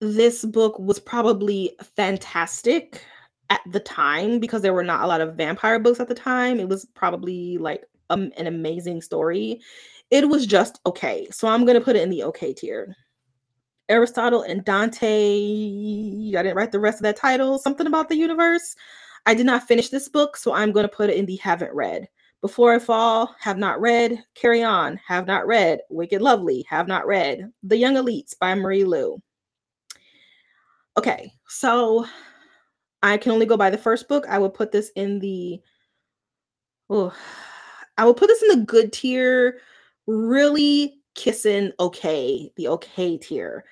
this 0.00 0.44
book 0.44 0.78
was 0.78 0.98
probably 0.98 1.76
fantastic 1.96 3.04
at 3.50 3.60
the 3.70 3.80
time 3.80 4.38
because 4.38 4.62
there 4.62 4.72
were 4.72 4.84
not 4.84 5.04
a 5.04 5.06
lot 5.06 5.20
of 5.20 5.34
vampire 5.34 5.78
books 5.78 6.00
at 6.00 6.08
the 6.08 6.14
time. 6.14 6.60
It 6.60 6.68
was 6.68 6.86
probably 6.94 7.58
like 7.58 7.84
um, 8.08 8.32
an 8.36 8.46
amazing 8.46 9.02
story. 9.02 9.60
It 10.10 10.28
was 10.28 10.46
just 10.46 10.80
okay. 10.86 11.28
So 11.30 11.48
I'm 11.48 11.64
going 11.64 11.78
to 11.78 11.84
put 11.84 11.96
it 11.96 12.02
in 12.02 12.10
the 12.10 12.24
okay 12.24 12.52
tier. 12.52 12.96
Aristotle 13.88 14.42
and 14.42 14.64
Dante, 14.64 15.08
I 15.08 16.42
didn't 16.42 16.54
write 16.54 16.70
the 16.70 16.78
rest 16.78 17.00
of 17.00 17.02
that 17.02 17.16
title. 17.16 17.58
Something 17.58 17.88
about 17.88 18.08
the 18.08 18.16
universe. 18.16 18.76
I 19.26 19.34
did 19.34 19.46
not 19.46 19.66
finish 19.66 19.88
this 19.88 20.08
book, 20.08 20.36
so 20.36 20.52
I'm 20.52 20.72
going 20.72 20.84
to 20.84 20.94
put 20.94 21.10
it 21.10 21.16
in 21.16 21.26
the 21.26 21.36
haven't 21.36 21.74
read. 21.74 22.08
Before 22.40 22.72
I 22.74 22.78
Fall, 22.78 23.34
have 23.38 23.58
not 23.58 23.80
read. 23.80 24.24
Carry 24.34 24.62
On, 24.62 24.98
have 25.06 25.26
not 25.26 25.46
read. 25.46 25.80
Wicked 25.90 26.22
Lovely, 26.22 26.64
have 26.68 26.88
not 26.88 27.06
read. 27.06 27.52
The 27.62 27.76
Young 27.76 27.96
Elites 27.96 28.38
by 28.38 28.54
Marie 28.54 28.84
Lu. 28.84 29.20
Okay, 30.96 31.32
so 31.48 32.06
I 33.02 33.18
can 33.18 33.32
only 33.32 33.46
go 33.46 33.56
by 33.56 33.70
the 33.70 33.78
first 33.78 34.08
book. 34.08 34.26
I 34.28 34.38
will 34.38 34.50
put 34.50 34.72
this 34.72 34.90
in 34.96 35.18
the 35.18 35.60
oh, 36.88 37.14
I 37.98 38.04
will 38.04 38.14
put 38.14 38.28
this 38.28 38.42
in 38.42 38.60
the 38.60 38.66
good 38.66 38.92
tier. 38.92 39.58
Really 40.06 41.00
kissing 41.14 41.72
okay, 41.78 42.50
the 42.56 42.68
okay 42.68 43.18
tier. 43.18 43.64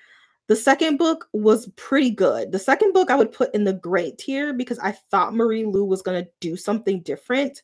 The 0.49 0.57
second 0.57 0.97
book 0.97 1.29
was 1.35 1.71
pretty 1.77 2.11
good. 2.11 2.53
The 2.53 2.59
second 2.59 2.95
book 2.95 3.11
I 3.11 3.17
would 3.17 3.33
put 3.33 3.55
in 3.55 3.65
the 3.65 3.75
great 3.75 4.17
tier 4.17 4.55
because 4.55 4.79
I 4.79 4.93
thought 4.93 5.35
Marie 5.35 5.67
Lu 5.67 5.85
was 5.85 6.01
going 6.01 6.25
to 6.25 6.31
do 6.41 6.57
something 6.57 7.03
different. 7.03 7.63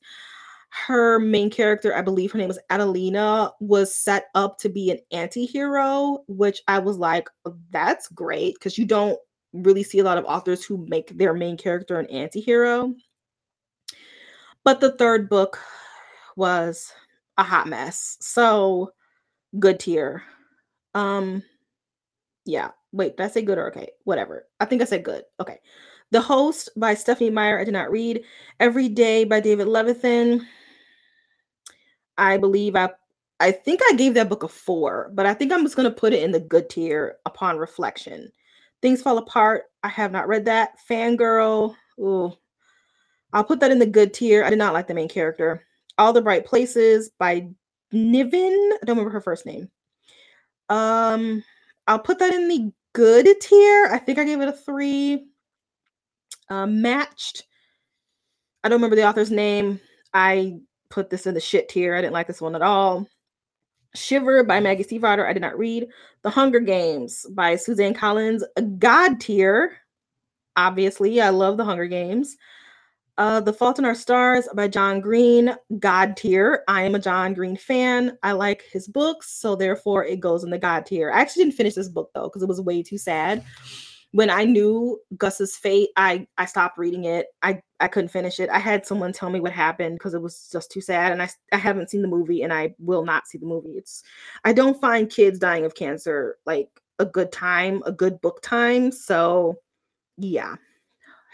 Her 0.68 1.18
main 1.18 1.50
character, 1.50 1.96
I 1.96 2.02
believe 2.02 2.32
her 2.32 2.38
name 2.38 2.48
was 2.48 2.58
Adelina, 2.68 3.52
was 3.60 3.94
set 3.94 4.26
up 4.34 4.58
to 4.58 4.68
be 4.68 4.90
an 4.90 4.98
anti 5.12 5.46
hero, 5.46 6.24
which 6.28 6.60
I 6.68 6.78
was 6.78 6.98
like, 6.98 7.28
that's 7.70 8.08
great 8.08 8.54
because 8.54 8.76
you 8.76 8.84
don't 8.84 9.18
really 9.54 9.82
see 9.82 10.00
a 10.00 10.04
lot 10.04 10.18
of 10.18 10.26
authors 10.26 10.62
who 10.62 10.84
make 10.86 11.16
their 11.16 11.32
main 11.32 11.56
character 11.56 11.98
an 11.98 12.06
anti 12.06 12.40
hero. 12.40 12.94
But 14.62 14.80
the 14.80 14.92
third 14.92 15.30
book 15.30 15.58
was 16.36 16.92
a 17.38 17.44
hot 17.44 17.66
mess. 17.66 18.18
So 18.20 18.92
good 19.58 19.80
tier. 19.80 20.22
Um, 20.94 21.42
yeah. 22.44 22.70
Wait, 22.92 23.16
did 23.16 23.24
I 23.24 23.28
say 23.28 23.42
good 23.42 23.58
or 23.58 23.68
okay? 23.68 23.90
Whatever. 24.04 24.46
I 24.60 24.64
think 24.64 24.82
I 24.82 24.84
said 24.84 25.04
good. 25.04 25.24
Okay. 25.40 25.58
The 26.10 26.20
Host 26.20 26.68
by 26.76 26.94
Stephenie 26.94 27.30
Meyer. 27.30 27.58
I 27.58 27.64
did 27.64 27.72
not 27.72 27.90
read. 27.90 28.22
Every 28.60 28.88
Day 28.88 29.24
by 29.24 29.40
David 29.40 29.66
Levithan. 29.66 30.46
I 32.16 32.36
believe 32.36 32.76
I 32.76 32.90
I 33.40 33.50
think 33.50 33.80
I 33.82 33.94
gave 33.94 34.14
that 34.14 34.28
book 34.28 34.44
a 34.44 34.48
four, 34.48 35.10
but 35.12 35.26
I 35.26 35.34
think 35.34 35.52
I'm 35.52 35.64
just 35.64 35.74
gonna 35.76 35.90
put 35.90 36.12
it 36.12 36.22
in 36.22 36.30
the 36.30 36.40
good 36.40 36.70
tier 36.70 37.16
upon 37.26 37.58
reflection. 37.58 38.30
Things 38.80 39.02
Fall 39.02 39.18
Apart. 39.18 39.64
I 39.82 39.88
have 39.88 40.12
not 40.12 40.28
read 40.28 40.44
that. 40.44 40.78
Fangirl. 40.88 41.74
Ooh. 41.98 42.32
I'll 43.32 43.44
put 43.44 43.58
that 43.60 43.72
in 43.72 43.80
the 43.80 43.86
good 43.86 44.14
tier. 44.14 44.44
I 44.44 44.50
did 44.50 44.58
not 44.58 44.74
like 44.74 44.86
the 44.86 44.94
main 44.94 45.08
character. 45.08 45.64
All 45.98 46.12
the 46.12 46.22
Bright 46.22 46.46
Places 46.46 47.10
by 47.18 47.48
Niven. 47.90 48.70
I 48.74 48.84
don't 48.84 48.96
remember 48.96 49.10
her 49.10 49.20
first 49.20 49.46
name. 49.46 49.70
Um, 50.68 51.42
I'll 51.86 51.98
put 51.98 52.18
that 52.18 52.34
in 52.34 52.48
the 52.48 52.72
good 52.92 53.28
tier. 53.40 53.88
I 53.90 53.98
think 53.98 54.18
I 54.18 54.24
gave 54.24 54.40
it 54.40 54.48
a 54.48 54.52
three. 54.52 55.26
Uh, 56.48 56.66
matched. 56.66 57.44
I 58.62 58.68
don't 58.68 58.76
remember 58.76 58.96
the 58.96 59.08
author's 59.08 59.30
name. 59.30 59.80
I 60.12 60.58
put 60.90 61.10
this 61.10 61.26
in 61.26 61.34
the 61.34 61.40
shit 61.40 61.68
tier. 61.68 61.94
I 61.94 62.00
didn't 62.00 62.12
like 62.12 62.26
this 62.26 62.40
one 62.40 62.54
at 62.54 62.62
all. 62.62 63.06
Shiver 63.94 64.44
by 64.44 64.60
Maggie 64.60 64.84
Stiefvater. 64.84 65.26
I 65.26 65.32
did 65.32 65.42
not 65.42 65.58
read. 65.58 65.88
The 66.22 66.30
Hunger 66.30 66.60
Games 66.60 67.26
by 67.30 67.56
Suzanne 67.56 67.94
Collins. 67.94 68.44
God 68.78 69.20
tier. 69.20 69.76
Obviously, 70.56 71.20
I 71.20 71.30
love 71.30 71.56
The 71.56 71.64
Hunger 71.64 71.86
Games. 71.86 72.36
Uh, 73.16 73.40
the 73.40 73.52
Fault 73.52 73.78
in 73.78 73.84
Our 73.84 73.94
Stars 73.94 74.48
by 74.54 74.66
John 74.66 75.00
Green, 75.00 75.54
God 75.78 76.16
tier. 76.16 76.64
I 76.66 76.82
am 76.82 76.96
a 76.96 76.98
John 76.98 77.32
Green 77.32 77.56
fan. 77.56 78.18
I 78.24 78.32
like 78.32 78.64
his 78.72 78.88
books, 78.88 79.30
so 79.30 79.54
therefore 79.54 80.04
it 80.04 80.18
goes 80.18 80.42
in 80.42 80.50
the 80.50 80.58
God 80.58 80.84
tier. 80.84 81.12
I 81.12 81.20
actually 81.20 81.44
didn't 81.44 81.56
finish 81.56 81.74
this 81.74 81.88
book 81.88 82.10
though 82.14 82.24
because 82.24 82.42
it 82.42 82.48
was 82.48 82.60
way 82.60 82.82
too 82.82 82.98
sad. 82.98 83.44
When 84.10 84.30
I 84.30 84.44
knew 84.44 85.00
Gus's 85.16 85.56
fate, 85.56 85.90
I 85.96 86.26
I 86.38 86.46
stopped 86.46 86.76
reading 86.76 87.04
it. 87.04 87.26
I 87.42 87.60
I 87.78 87.86
couldn't 87.86 88.10
finish 88.10 88.40
it. 88.40 88.50
I 88.50 88.58
had 88.58 88.84
someone 88.84 89.12
tell 89.12 89.30
me 89.30 89.38
what 89.40 89.52
happened 89.52 89.96
because 89.96 90.14
it 90.14 90.22
was 90.22 90.48
just 90.50 90.72
too 90.72 90.80
sad, 90.80 91.12
and 91.12 91.22
I 91.22 91.28
I 91.52 91.56
haven't 91.56 91.90
seen 91.90 92.02
the 92.02 92.08
movie, 92.08 92.42
and 92.42 92.52
I 92.52 92.74
will 92.80 93.04
not 93.04 93.28
see 93.28 93.38
the 93.38 93.46
movie. 93.46 93.72
It's 93.72 94.02
I 94.44 94.52
don't 94.52 94.80
find 94.80 95.08
kids 95.10 95.38
dying 95.38 95.64
of 95.64 95.76
cancer 95.76 96.36
like 96.46 96.68
a 96.98 97.06
good 97.06 97.30
time, 97.30 97.82
a 97.86 97.92
good 97.92 98.20
book 98.20 98.42
time. 98.42 98.90
So 98.90 99.60
yeah. 100.16 100.56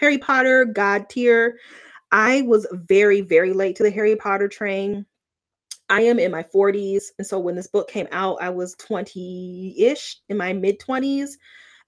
Harry 0.00 0.16
Potter, 0.16 0.64
God 0.64 1.10
tier. 1.10 1.58
I 2.10 2.42
was 2.42 2.66
very, 2.72 3.20
very 3.20 3.52
late 3.52 3.76
to 3.76 3.82
the 3.82 3.90
Harry 3.90 4.16
Potter 4.16 4.48
train. 4.48 5.04
I 5.90 6.00
am 6.00 6.18
in 6.18 6.32
my 6.32 6.42
40s. 6.42 7.04
And 7.18 7.26
so 7.26 7.38
when 7.38 7.54
this 7.54 7.66
book 7.66 7.90
came 7.90 8.08
out, 8.10 8.38
I 8.40 8.48
was 8.48 8.74
20 8.76 9.74
ish 9.78 10.16
in 10.30 10.38
my 10.38 10.54
mid 10.54 10.80
20s. 10.80 11.32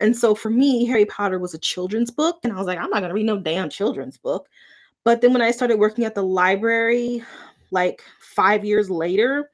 And 0.00 0.14
so 0.14 0.34
for 0.34 0.50
me, 0.50 0.84
Harry 0.84 1.06
Potter 1.06 1.38
was 1.38 1.54
a 1.54 1.58
children's 1.58 2.10
book. 2.10 2.38
And 2.44 2.52
I 2.52 2.56
was 2.56 2.66
like, 2.66 2.78
I'm 2.78 2.90
not 2.90 3.00
going 3.00 3.08
to 3.08 3.14
read 3.14 3.24
no 3.24 3.38
damn 3.38 3.70
children's 3.70 4.18
book. 4.18 4.46
But 5.04 5.22
then 5.22 5.32
when 5.32 5.42
I 5.42 5.50
started 5.50 5.78
working 5.78 6.04
at 6.04 6.14
the 6.14 6.22
library, 6.22 7.24
like 7.70 8.02
five 8.20 8.62
years 8.62 8.90
later, 8.90 9.50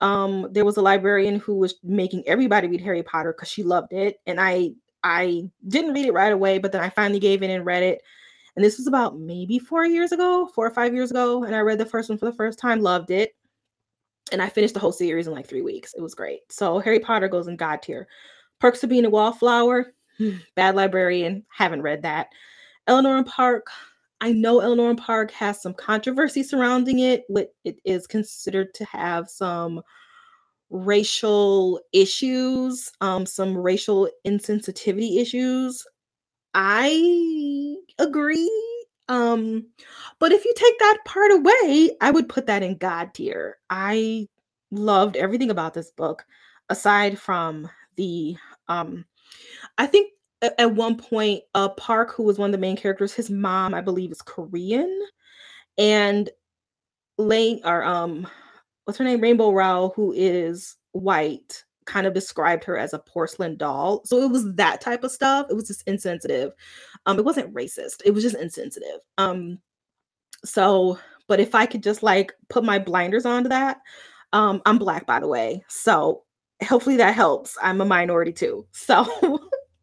um, 0.00 0.46
there 0.52 0.64
was 0.64 0.76
a 0.76 0.82
librarian 0.82 1.40
who 1.40 1.56
was 1.56 1.74
making 1.82 2.22
everybody 2.26 2.68
read 2.68 2.80
Harry 2.82 3.02
Potter 3.02 3.32
because 3.32 3.50
she 3.50 3.64
loved 3.64 3.92
it. 3.92 4.20
And 4.26 4.40
I 4.40 4.74
I 5.02 5.48
didn't 5.68 5.94
read 5.94 6.06
it 6.06 6.12
right 6.12 6.32
away, 6.32 6.58
but 6.58 6.72
then 6.72 6.82
I 6.82 6.90
finally 6.90 7.20
gave 7.20 7.42
in 7.42 7.50
and 7.50 7.64
read 7.64 7.82
it. 7.82 8.02
And 8.56 8.64
this 8.64 8.78
was 8.78 8.86
about 8.86 9.18
maybe 9.18 9.58
four 9.58 9.86
years 9.86 10.12
ago, 10.12 10.50
four 10.54 10.66
or 10.66 10.70
five 10.70 10.92
years 10.92 11.10
ago. 11.10 11.44
And 11.44 11.54
I 11.54 11.60
read 11.60 11.78
the 11.78 11.86
first 11.86 12.08
one 12.08 12.18
for 12.18 12.26
the 12.26 12.32
first 12.32 12.58
time, 12.58 12.80
loved 12.80 13.10
it. 13.10 13.34
And 14.32 14.42
I 14.42 14.48
finished 14.48 14.74
the 14.74 14.80
whole 14.80 14.92
series 14.92 15.26
in 15.26 15.32
like 15.32 15.46
three 15.46 15.62
weeks. 15.62 15.94
It 15.94 16.02
was 16.02 16.14
great. 16.14 16.40
So 16.50 16.78
Harry 16.78 17.00
Potter 17.00 17.28
goes 17.28 17.48
in 17.48 17.56
God 17.56 17.82
tier. 17.82 18.06
Perks 18.58 18.84
of 18.84 18.90
Being 18.90 19.04
a 19.06 19.10
Wallflower, 19.10 19.94
hmm, 20.18 20.36
Bad 20.54 20.76
Librarian, 20.76 21.44
haven't 21.48 21.82
read 21.82 22.02
that. 22.02 22.28
Eleanor 22.86 23.16
and 23.16 23.26
Park, 23.26 23.68
I 24.20 24.32
know 24.32 24.60
Eleanor 24.60 24.90
and 24.90 24.98
Park 24.98 25.30
has 25.30 25.62
some 25.62 25.72
controversy 25.72 26.42
surrounding 26.42 26.98
it. 26.98 27.24
But 27.30 27.54
it 27.64 27.78
is 27.84 28.06
considered 28.06 28.74
to 28.74 28.84
have 28.84 29.30
some 29.30 29.80
racial 30.70 31.80
issues, 31.92 32.90
um, 33.00 33.26
some 33.26 33.56
racial 33.56 34.08
insensitivity 34.26 35.18
issues. 35.20 35.84
I 36.54 37.76
agree. 37.98 38.50
Um, 39.08 39.66
but 40.18 40.32
if 40.32 40.44
you 40.44 40.52
take 40.56 40.78
that 40.78 40.98
part 41.04 41.32
away, 41.32 41.96
I 42.00 42.10
would 42.10 42.28
put 42.28 42.46
that 42.46 42.62
in 42.62 42.76
God 42.76 43.12
tier. 43.12 43.58
I 43.68 44.28
loved 44.70 45.16
everything 45.16 45.50
about 45.50 45.74
this 45.74 45.90
book, 45.90 46.24
aside 46.68 47.18
from 47.18 47.68
the 47.96 48.36
um, 48.68 49.04
I 49.78 49.86
think 49.86 50.12
at 50.42 50.74
one 50.74 50.96
point, 50.96 51.42
uh, 51.54 51.68
Park, 51.70 52.12
who 52.14 52.22
was 52.22 52.38
one 52.38 52.48
of 52.48 52.52
the 52.52 52.58
main 52.58 52.76
characters, 52.76 53.12
his 53.12 53.30
mom, 53.30 53.74
I 53.74 53.80
believe, 53.80 54.10
is 54.10 54.22
Korean, 54.22 55.00
and 55.76 56.30
Lane 57.18 57.60
or 57.64 57.84
um 57.84 58.26
what's 58.90 58.98
her 58.98 59.04
name? 59.04 59.20
Rainbow 59.20 59.52
Rowell, 59.52 59.92
who 59.94 60.12
is 60.12 60.76
white, 60.90 61.62
kind 61.84 62.08
of 62.08 62.12
described 62.12 62.64
her 62.64 62.76
as 62.76 62.92
a 62.92 62.98
porcelain 62.98 63.56
doll. 63.56 64.02
So 64.04 64.20
it 64.20 64.28
was 64.28 64.52
that 64.56 64.80
type 64.80 65.04
of 65.04 65.12
stuff. 65.12 65.46
It 65.48 65.54
was 65.54 65.68
just 65.68 65.84
insensitive. 65.86 66.50
Um, 67.06 67.16
it 67.16 67.24
wasn't 67.24 67.54
racist. 67.54 68.02
It 68.04 68.10
was 68.10 68.24
just 68.24 68.34
insensitive. 68.34 68.98
Um, 69.16 69.60
so, 70.44 70.98
but 71.28 71.38
if 71.38 71.54
I 71.54 71.66
could 71.66 71.84
just 71.84 72.02
like 72.02 72.32
put 72.48 72.64
my 72.64 72.80
blinders 72.80 73.24
onto 73.24 73.48
that, 73.50 73.76
um, 74.32 74.60
I'm 74.66 74.76
black 74.76 75.06
by 75.06 75.20
the 75.20 75.28
way. 75.28 75.62
So 75.68 76.24
hopefully 76.64 76.96
that 76.96 77.14
helps. 77.14 77.56
I'm 77.62 77.80
a 77.80 77.84
minority 77.84 78.32
too. 78.32 78.66
So 78.72 79.06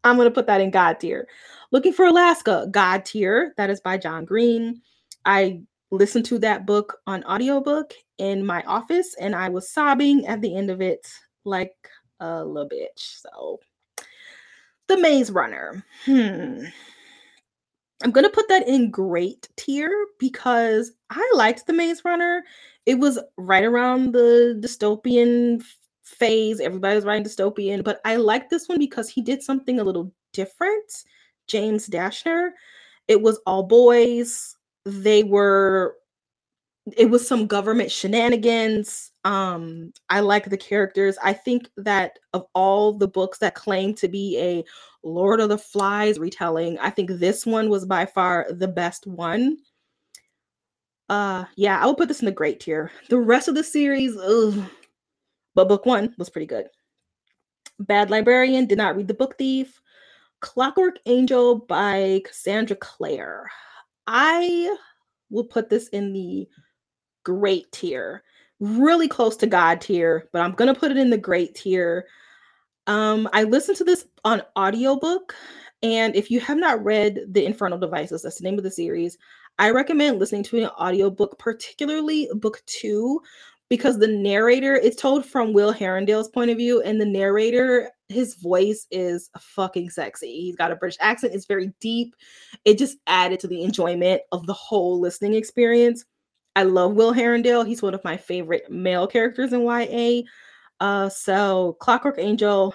I'm 0.04 0.18
gonna 0.18 0.30
put 0.30 0.46
that 0.48 0.60
in 0.60 0.70
God 0.70 1.00
tier. 1.00 1.26
Looking 1.72 1.94
for 1.94 2.04
Alaska, 2.04 2.68
God 2.70 3.06
tier. 3.06 3.54
That 3.56 3.70
is 3.70 3.80
by 3.80 3.96
John 3.96 4.26
Green. 4.26 4.82
I 5.24 5.62
listened 5.90 6.24
to 6.26 6.38
that 6.38 6.66
book 6.66 6.98
on 7.06 7.24
audiobook 7.24 7.94
in 8.18 8.44
my 8.44 8.62
office 8.62 9.14
and 9.20 9.34
I 9.34 9.48
was 9.48 9.70
sobbing 9.70 10.26
at 10.26 10.40
the 10.40 10.54
end 10.54 10.70
of 10.70 10.80
it 10.80 11.06
like 11.44 11.74
a 12.20 12.44
little 12.44 12.68
bitch. 12.68 13.20
So, 13.20 13.60
The 14.88 14.98
Maze 14.98 15.30
Runner. 15.30 15.84
Hmm. 16.04 16.64
I'm 18.02 18.12
going 18.12 18.24
to 18.24 18.30
put 18.30 18.48
that 18.48 18.68
in 18.68 18.90
great 18.90 19.48
tier 19.56 19.92
because 20.20 20.92
I 21.10 21.28
liked 21.34 21.66
The 21.66 21.72
Maze 21.72 22.04
Runner. 22.04 22.44
It 22.86 22.94
was 22.94 23.18
right 23.36 23.64
around 23.64 24.12
the 24.12 24.58
dystopian 24.62 25.62
phase. 26.04 26.60
Everybody 26.60 26.94
was 26.94 27.04
writing 27.04 27.24
dystopian, 27.24 27.82
but 27.82 28.00
I 28.04 28.16
liked 28.16 28.50
this 28.50 28.68
one 28.68 28.78
because 28.78 29.08
he 29.08 29.20
did 29.20 29.42
something 29.42 29.80
a 29.80 29.84
little 29.84 30.12
different. 30.32 31.04
James 31.48 31.88
Dashner. 31.88 32.50
It 33.08 33.20
was 33.20 33.40
all 33.46 33.62
boys 33.64 34.54
they 34.88 35.22
were 35.22 35.96
it 36.96 37.10
was 37.10 37.26
some 37.28 37.46
government 37.46 37.90
shenanigans 37.90 39.12
um 39.24 39.92
i 40.08 40.20
like 40.20 40.48
the 40.48 40.56
characters. 40.56 41.18
I 41.22 41.32
think 41.34 41.68
that 41.76 42.18
of 42.32 42.46
all 42.54 42.94
the 42.94 43.08
books 43.08 43.38
that 43.38 43.54
claim 43.54 43.94
to 43.96 44.08
be 44.08 44.38
a 44.38 44.64
lord 45.02 45.40
of 45.40 45.50
the 45.50 45.58
flies 45.58 46.18
retelling 46.18 46.78
i 46.78 46.90
think 46.90 47.10
this 47.10 47.44
one 47.46 47.68
was 47.68 47.84
by 47.84 48.06
far 48.06 48.46
the 48.50 48.68
best 48.68 49.06
one. 49.06 49.58
Uh 51.08 51.44
yeah 51.56 51.80
i 51.82 51.86
will 51.86 51.94
put 51.94 52.08
this 52.08 52.20
in 52.20 52.26
the 52.26 52.32
great 52.32 52.60
tier. 52.60 52.90
The 53.10 53.18
rest 53.18 53.48
of 53.48 53.54
the 53.54 53.64
series 53.64 54.16
ugh, 54.16 54.64
but 55.54 55.68
book 55.68 55.84
one 55.84 56.14
was 56.18 56.30
pretty 56.30 56.46
good. 56.46 56.68
Bad 57.80 58.10
librarian 58.10 58.66
did 58.66 58.78
not 58.78 58.96
read 58.96 59.08
the 59.08 59.14
book 59.14 59.36
thief. 59.36 59.80
Clockwork 60.40 60.96
angel 61.06 61.56
by 61.56 62.22
cassandra 62.24 62.76
clare 62.76 63.50
I 64.08 64.74
will 65.30 65.44
put 65.44 65.68
this 65.68 65.88
in 65.88 66.14
the 66.14 66.48
great 67.24 67.70
tier, 67.72 68.24
really 68.58 69.06
close 69.06 69.36
to 69.36 69.46
God 69.46 69.82
tier, 69.82 70.30
but 70.32 70.40
I'm 70.40 70.52
going 70.52 70.72
to 70.72 70.78
put 70.78 70.90
it 70.90 70.96
in 70.96 71.10
the 71.10 71.18
great 71.18 71.54
tier. 71.54 72.06
Um, 72.86 73.28
I 73.34 73.44
listened 73.44 73.76
to 73.76 73.84
this 73.84 74.06
on 74.24 74.40
audiobook, 74.58 75.34
and 75.82 76.16
if 76.16 76.30
you 76.30 76.40
have 76.40 76.56
not 76.56 76.82
read 76.82 77.20
The 77.28 77.44
Infernal 77.44 77.78
Devices, 77.78 78.22
that's 78.22 78.38
the 78.38 78.44
name 78.44 78.56
of 78.56 78.64
the 78.64 78.70
series, 78.70 79.18
I 79.58 79.70
recommend 79.72 80.18
listening 80.18 80.44
to 80.44 80.62
an 80.62 80.70
audiobook, 80.80 81.38
particularly 81.38 82.30
book 82.34 82.62
two, 82.64 83.20
because 83.68 83.98
the 83.98 84.08
narrator 84.08 84.74
it's 84.74 85.00
told 85.00 85.26
from 85.26 85.52
Will 85.52 85.72
Herondale's 85.72 86.28
point 86.28 86.50
of 86.50 86.56
view, 86.56 86.80
and 86.82 87.00
the 87.00 87.06
narrator, 87.06 87.90
his 88.08 88.34
voice 88.36 88.86
is 88.90 89.30
fucking 89.38 89.90
sexy. 89.90 90.40
He's 90.40 90.56
got 90.56 90.72
a 90.72 90.76
British 90.76 90.98
accent, 91.00 91.34
it's 91.34 91.46
very 91.46 91.72
deep. 91.80 92.14
It 92.64 92.78
just 92.78 92.98
added 93.06 93.40
to 93.40 93.48
the 93.48 93.62
enjoyment 93.62 94.22
of 94.32 94.46
the 94.46 94.54
whole 94.54 95.00
listening 95.00 95.34
experience. 95.34 96.04
I 96.56 96.64
love 96.64 96.94
Will 96.94 97.14
Herondale. 97.14 97.66
He's 97.66 97.82
one 97.82 97.94
of 97.94 98.02
my 98.02 98.16
favorite 98.16 98.70
male 98.70 99.06
characters 99.06 99.52
in 99.52 99.62
YA. 99.62 100.22
Uh, 100.80 101.08
so 101.08 101.76
Clockwork 101.80 102.16
Angel, 102.18 102.74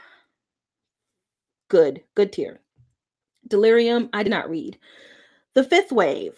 good, 1.69 2.01
good 2.15 2.31
tier. 2.31 2.61
Delirium, 3.47 4.09
I 4.13 4.23
did 4.23 4.29
not 4.29 4.49
read. 4.49 4.77
The 5.53 5.63
Fifth 5.63 5.91
Wave. 5.91 6.35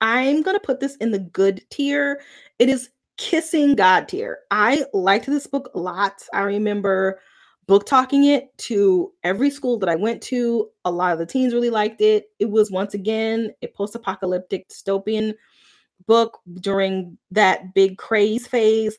I'm 0.00 0.42
going 0.42 0.56
to 0.56 0.64
put 0.64 0.80
this 0.80 0.96
in 0.96 1.10
the 1.10 1.18
good 1.18 1.64
tier. 1.70 2.20
It 2.58 2.68
is 2.68 2.90
kissing 3.16 3.74
God 3.74 4.08
tier. 4.08 4.40
I 4.50 4.84
liked 4.92 5.26
this 5.26 5.46
book 5.46 5.70
a 5.74 5.78
lot. 5.78 6.22
I 6.32 6.42
remember 6.42 7.20
book 7.66 7.86
talking 7.86 8.24
it 8.24 8.56
to 8.58 9.12
every 9.24 9.50
school 9.50 9.78
that 9.78 9.88
I 9.88 9.96
went 9.96 10.22
to. 10.24 10.70
A 10.84 10.90
lot 10.90 11.12
of 11.12 11.18
the 11.18 11.26
teens 11.26 11.52
really 11.52 11.70
liked 11.70 12.00
it. 12.00 12.26
It 12.38 12.50
was 12.50 12.70
once 12.70 12.94
again 12.94 13.52
a 13.62 13.66
post 13.68 13.94
apocalyptic 13.94 14.68
dystopian 14.68 15.34
book 16.06 16.38
during 16.60 17.18
that 17.30 17.74
big 17.74 17.98
craze 17.98 18.46
phase. 18.46 18.96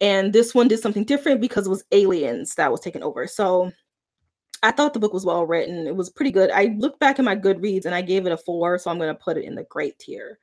And 0.00 0.32
this 0.32 0.54
one 0.54 0.68
did 0.68 0.80
something 0.80 1.04
different 1.04 1.40
because 1.40 1.66
it 1.66 1.70
was 1.70 1.84
aliens 1.92 2.54
that 2.54 2.70
was 2.70 2.80
taken 2.80 3.02
over. 3.02 3.26
So 3.26 3.70
I 4.62 4.70
thought 4.70 4.92
the 4.92 5.00
book 5.00 5.12
was 5.14 5.24
well 5.24 5.46
written. 5.46 5.86
It 5.86 5.96
was 5.96 6.10
pretty 6.10 6.30
good. 6.30 6.50
I 6.50 6.74
looked 6.78 7.00
back 7.00 7.18
at 7.18 7.24
my 7.24 7.36
Goodreads 7.36 7.86
and 7.86 7.94
I 7.94 8.02
gave 8.02 8.26
it 8.26 8.32
a 8.32 8.36
four. 8.36 8.78
So 8.78 8.90
I'm 8.90 8.98
going 8.98 9.14
to 9.14 9.22
put 9.22 9.36
it 9.36 9.44
in 9.44 9.54
the 9.54 9.64
great 9.64 9.98
tier. 9.98 10.38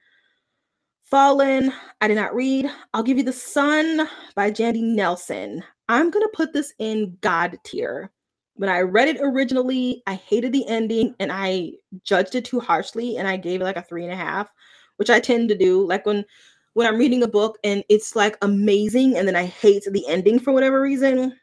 Fallen, 1.09 1.71
I 2.01 2.09
did 2.09 2.15
not 2.15 2.35
read. 2.35 2.69
I'll 2.93 3.03
give 3.03 3.17
you 3.17 3.23
The 3.23 3.31
Sun 3.31 4.09
by 4.35 4.51
Jandy 4.51 4.81
Nelson. 4.81 5.63
I'm 5.87 6.09
going 6.11 6.25
to 6.25 6.33
put 6.33 6.51
this 6.51 6.73
in 6.79 7.17
God 7.21 7.57
tier. 7.63 8.11
When 8.55 8.69
I 8.69 8.81
read 8.81 9.07
it 9.07 9.21
originally, 9.21 10.03
I 10.05 10.15
hated 10.15 10.51
the 10.51 10.67
ending 10.67 11.15
and 11.19 11.31
I 11.31 11.71
judged 12.03 12.35
it 12.35 12.43
too 12.43 12.59
harshly 12.59 13.15
and 13.15 13.25
I 13.25 13.37
gave 13.37 13.61
it 13.61 13.63
like 13.63 13.77
a 13.77 13.83
three 13.83 14.03
and 14.03 14.11
a 14.11 14.17
half, 14.17 14.51
which 14.97 15.09
I 15.09 15.21
tend 15.21 15.47
to 15.47 15.57
do. 15.57 15.87
Like 15.87 16.05
when 16.05 16.25
when 16.73 16.85
I'm 16.85 16.97
reading 16.97 17.23
a 17.23 17.27
book 17.27 17.57
and 17.63 17.85
it's 17.87 18.15
like 18.15 18.37
amazing 18.41 19.15
and 19.15 19.27
then 19.27 19.35
I 19.35 19.45
hate 19.45 19.85
the 19.89 20.05
ending 20.09 20.39
for 20.39 20.51
whatever 20.51 20.81
reason, 20.81 21.39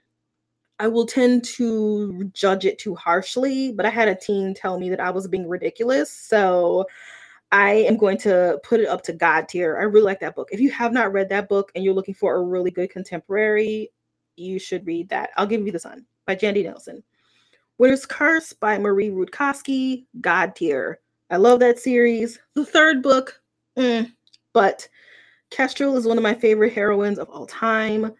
I 0.78 0.88
will 0.88 1.06
tend 1.06 1.44
to 1.56 2.24
judge 2.34 2.66
it 2.66 2.78
too 2.78 2.94
harshly. 2.96 3.72
But 3.72 3.86
I 3.86 3.90
had 3.90 4.08
a 4.08 4.14
teen 4.14 4.52
tell 4.52 4.78
me 4.78 4.90
that 4.90 5.00
I 5.00 5.10
was 5.10 5.26
being 5.26 5.48
ridiculous. 5.48 6.10
So 6.10 6.84
I 7.54 7.84
am 7.86 7.96
going 7.96 8.18
to 8.18 8.58
put 8.64 8.80
it 8.80 8.88
up 8.88 9.02
to 9.02 9.12
God 9.12 9.48
tier. 9.48 9.78
I 9.78 9.84
really 9.84 10.06
like 10.06 10.18
that 10.18 10.34
book. 10.34 10.48
If 10.50 10.58
you 10.58 10.72
have 10.72 10.92
not 10.92 11.12
read 11.12 11.28
that 11.28 11.48
book 11.48 11.70
and 11.74 11.84
you're 11.84 11.94
looking 11.94 12.12
for 12.12 12.34
a 12.34 12.42
really 12.42 12.72
good 12.72 12.90
contemporary, 12.90 13.92
you 14.34 14.58
should 14.58 14.84
read 14.84 15.08
that. 15.10 15.30
I'll 15.36 15.46
give 15.46 15.64
you 15.64 15.70
the 15.70 15.78
sun 15.78 16.04
by 16.26 16.34
Jandy 16.34 16.64
Nelson. 16.64 17.04
Winner's 17.78 18.06
Curse 18.06 18.54
by 18.54 18.76
Marie 18.76 19.10
Rutkoski, 19.10 20.04
God 20.20 20.56
tier. 20.56 20.98
I 21.30 21.36
love 21.36 21.60
that 21.60 21.78
series. 21.78 22.40
The 22.54 22.66
third 22.66 23.04
book, 23.04 23.40
mm, 23.78 24.12
but 24.52 24.88
Kestrel 25.50 25.96
is 25.96 26.06
one 26.06 26.16
of 26.16 26.24
my 26.24 26.34
favorite 26.34 26.72
heroines 26.72 27.20
of 27.20 27.30
all 27.30 27.46
time. 27.46 28.14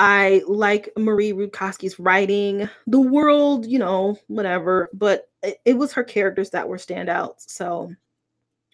I 0.00 0.42
like 0.48 0.88
Marie 0.98 1.32
Rutkoski's 1.32 2.00
writing. 2.00 2.68
The 2.88 3.00
world, 3.00 3.66
you 3.66 3.78
know, 3.78 4.18
whatever, 4.26 4.90
but 4.92 5.28
it, 5.44 5.58
it 5.64 5.74
was 5.74 5.92
her 5.92 6.02
characters 6.02 6.50
that 6.50 6.68
were 6.68 6.76
standouts. 6.76 7.48
So 7.50 7.92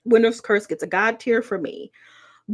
Winner's 0.05 0.41
Curse 0.41 0.67
gets 0.67 0.83
a 0.83 0.87
God 0.87 1.21
tier 1.21 1.43
for 1.43 1.59
me. 1.59 1.93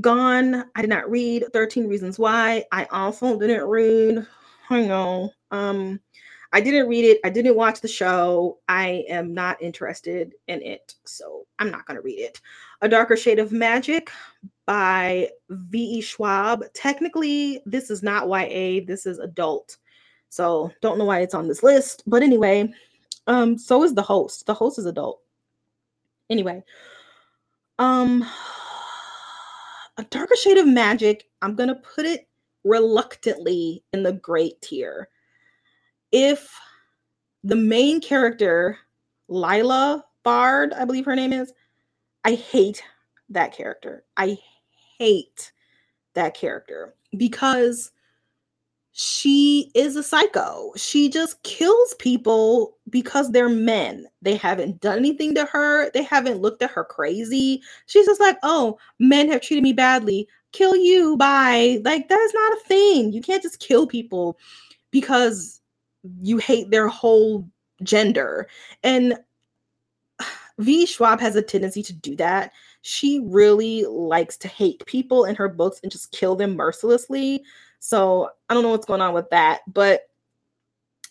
Gone, 0.01 0.65
I 0.75 0.81
did 0.83 0.91
not 0.91 1.11
read 1.11 1.45
13 1.53 1.87
Reasons 1.87 2.19
Why. 2.19 2.65
I 2.73 2.85
also 2.87 3.39
didn't 3.39 3.65
read, 3.65 4.27
hang 4.69 4.91
on. 4.91 5.31
Um, 5.51 6.01
I 6.53 6.61
didn't 6.61 6.89
read 6.89 7.05
it. 7.05 7.21
I 7.25 7.31
didn't 7.31 7.57
watch 7.57 7.81
the 7.81 7.89
show. 7.89 8.59
I 8.69 9.05
am 9.09 9.35
not 9.35 9.61
interested 9.61 10.35
in 10.49 10.63
it. 10.63 10.95
So 11.05 11.47
I'm 11.59 11.71
not 11.71 11.87
going 11.87 11.97
to 11.97 12.03
read 12.03 12.19
it. 12.19 12.41
A 12.83 12.89
Darker 12.89 13.17
Shade 13.17 13.39
of 13.39 13.53
Magic 13.53 14.11
by 14.65 15.31
V.E. 15.51 16.01
Schwab. 16.01 16.65
Technically, 16.75 17.63
this 17.67 17.91
is 17.91 18.03
not 18.03 18.29
YA, 18.29 18.81
this 18.87 19.07
is 19.07 19.19
adult. 19.19 19.77
So 20.29 20.71
don't 20.83 20.99
know 20.99 21.05
why 21.05 21.21
it's 21.21 21.35
on 21.35 21.49
this 21.49 21.63
list. 21.63 22.03
But 22.07 22.23
anyway, 22.23 22.73
um, 23.27 23.59
so 23.59 23.83
is 23.83 23.95
the 23.95 24.03
host. 24.03 24.47
The 24.47 24.55
host 24.55 24.79
is 24.79 24.87
adult. 24.87 25.21
Anyway, 26.29 26.63
um, 27.79 28.25
a 29.99 30.05
darker 30.05 30.37
shade 30.37 30.59
of 30.59 30.67
magic, 30.67 31.29
I'm 31.43 31.55
gonna 31.55 31.77
put 31.77 32.07
it 32.07 32.29
reluctantly 32.65 33.85
in 33.93 34.03
the 34.03 34.13
great 34.13 34.61
tier. 34.63 35.09
If 36.13 36.53
the 37.45 37.57
main 37.57 38.01
character, 38.01 38.79
Lila 39.29 40.05
Bard, 40.23 40.73
I 40.73 40.85
believe 40.85 41.05
her 41.05 41.17
name 41.17 41.33
is, 41.33 41.53
I 42.25 42.35
hate 42.35 42.83
that 43.29 43.57
character. 43.57 44.05
I 44.17 44.39
hate 44.99 45.53
that 46.15 46.35
character 46.35 46.95
because 47.17 47.93
she 48.99 49.71
is 49.75 49.95
a 49.95 50.03
psycho. 50.03 50.73
She 50.75 51.11
just 51.11 51.43
kills 51.43 51.95
people 51.99 52.79
because 52.89 53.31
they're 53.31 53.51
men. 53.51 54.07
They 54.23 54.37
haven't 54.37 54.81
done 54.81 54.97
anything 54.97 55.35
to 55.35 55.45
her. 55.45 55.91
They 55.91 56.03
haven't 56.03 56.41
looked 56.41 56.63
at 56.63 56.71
her 56.71 56.83
crazy. 56.83 57.61
She's 57.85 58.07
just 58.07 58.23
like, 58.23 58.39
oh, 58.43 58.79
men 58.99 59.31
have 59.31 59.43
treated 59.43 59.63
me 59.63 59.75
badly. 59.75 60.27
Kill 60.53 60.75
you. 60.75 61.19
Bye. 61.19 61.83
Like, 61.85 62.09
that 62.09 62.19
is 62.19 62.33
not 62.33 62.55
a 62.55 62.65
thing. 62.69 63.13
You 63.13 63.21
can't 63.21 63.43
just 63.43 63.61
kill 63.61 63.87
people 63.87 64.39
because 64.91 65.61
you 66.23 66.39
hate 66.39 66.71
their 66.71 66.89
whole 66.89 67.47
gender. 67.83 68.49
And 68.83 69.19
V. 70.59 70.87
Schwab 70.87 71.21
has 71.21 71.37
a 71.37 71.43
tendency 71.43 71.83
to 71.83 71.93
do 71.93 72.17
that. 72.17 72.51
She 72.81 73.21
really 73.27 73.85
likes 73.85 74.39
to 74.39 74.49
hate 74.49 74.87
people 74.87 75.27
in 75.27 75.35
her 75.35 75.51
books 75.51 75.81
and 75.83 75.93
just 75.93 76.13
kill 76.13 76.35
them 76.35 76.57
mercilessly. 76.57 77.45
So 77.79 78.31
I 78.49 78.55
don't 78.55 78.63
know 78.63 78.71
what's 78.71 78.87
going 78.87 79.01
on 79.01 79.15
with 79.15 79.31
that, 79.31 79.61
but 79.73 80.03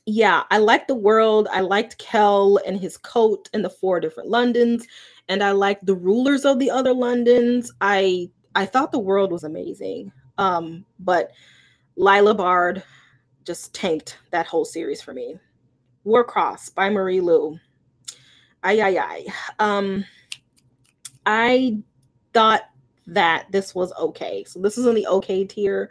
yeah, 0.06 0.44
I 0.52 0.60
liked 0.60 0.88
the 0.88 0.96
world. 0.96 1.48
I 1.52 1.62
liked 1.62 1.98
Kell 1.98 2.60
and 2.66 2.80
his 2.80 2.98
coat 2.98 3.50
and 3.54 3.66
the 3.66 3.70
four 3.70 4.00
different 4.00 4.30
Londons, 4.30 4.86
and 5.30 5.44
I 5.44 5.52
liked 5.52 5.86
the 5.86 5.96
rulers 5.96 6.46
of 6.46 6.60
the 6.60 6.70
other 6.70 6.94
Londons. 6.94 7.72
I 7.82 8.30
I 8.56 8.66
thought 8.66 8.92
the 8.92 9.00
world 9.00 9.32
was 9.32 9.44
amazing. 9.44 10.12
Um, 10.38 10.86
but 11.00 11.32
Lila 11.96 12.36
Bard 12.36 12.84
just 13.46 13.74
tanked 13.74 14.18
that 14.32 14.48
whole 14.48 14.66
series 14.66 15.02
for 15.02 15.14
me. 15.14 15.40
Warcross 16.06 16.74
by 16.74 16.90
Marie 16.90 17.22
Lu. 17.22 17.60
Ay 18.64 18.82
ay 18.82 18.98
ay. 18.98 19.26
Um, 19.60 20.06
I 21.26 21.80
thought 22.34 22.64
that 23.08 23.52
this 23.52 23.74
was 23.74 23.92
okay. 23.94 24.44
So 24.44 24.60
this 24.60 24.78
is 24.78 24.86
in 24.86 24.96
the 24.96 25.08
okay 25.08 25.46
tier. 25.46 25.90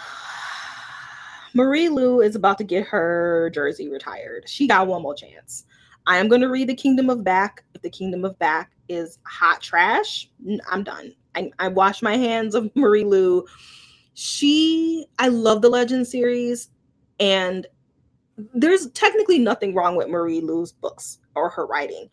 Marie 1.54 1.88
Lu 1.88 2.20
is 2.20 2.36
about 2.36 2.58
to 2.58 2.64
get 2.64 2.86
her 2.86 3.50
jersey 3.54 3.88
retired. 3.88 4.48
She 4.48 4.66
got 4.66 4.86
one 4.86 5.02
more 5.02 5.14
chance. 5.14 5.64
I 6.06 6.18
am 6.18 6.28
going 6.28 6.40
to 6.40 6.48
read 6.48 6.68
The 6.68 6.74
Kingdom 6.74 7.10
of 7.10 7.24
Back. 7.24 7.64
If 7.74 7.82
The 7.82 7.90
Kingdom 7.90 8.24
of 8.24 8.38
Back 8.38 8.72
is 8.88 9.18
hot 9.26 9.60
trash, 9.60 10.30
I'm 10.70 10.82
done. 10.82 11.14
I, 11.34 11.50
I 11.58 11.68
wash 11.68 12.02
my 12.02 12.16
hands 12.16 12.54
of 12.54 12.70
Marie 12.76 13.04
Lu. 13.04 13.44
She, 14.14 15.06
I 15.18 15.28
love 15.28 15.62
the 15.62 15.68
Legend 15.68 16.06
series, 16.06 16.70
and 17.18 17.66
there's 18.54 18.90
technically 18.90 19.38
nothing 19.38 19.74
wrong 19.74 19.96
with 19.96 20.08
Marie 20.08 20.40
Lu's 20.40 20.72
books 20.72 21.18
or 21.34 21.48
her 21.50 21.66
writing. 21.66 22.08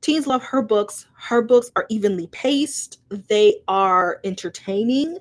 Teens 0.00 0.26
love 0.26 0.42
her 0.42 0.62
books. 0.62 1.06
Her 1.14 1.42
books 1.42 1.70
are 1.76 1.86
evenly 1.88 2.26
paced, 2.28 3.00
they 3.10 3.56
are 3.68 4.20
entertaining. 4.24 5.18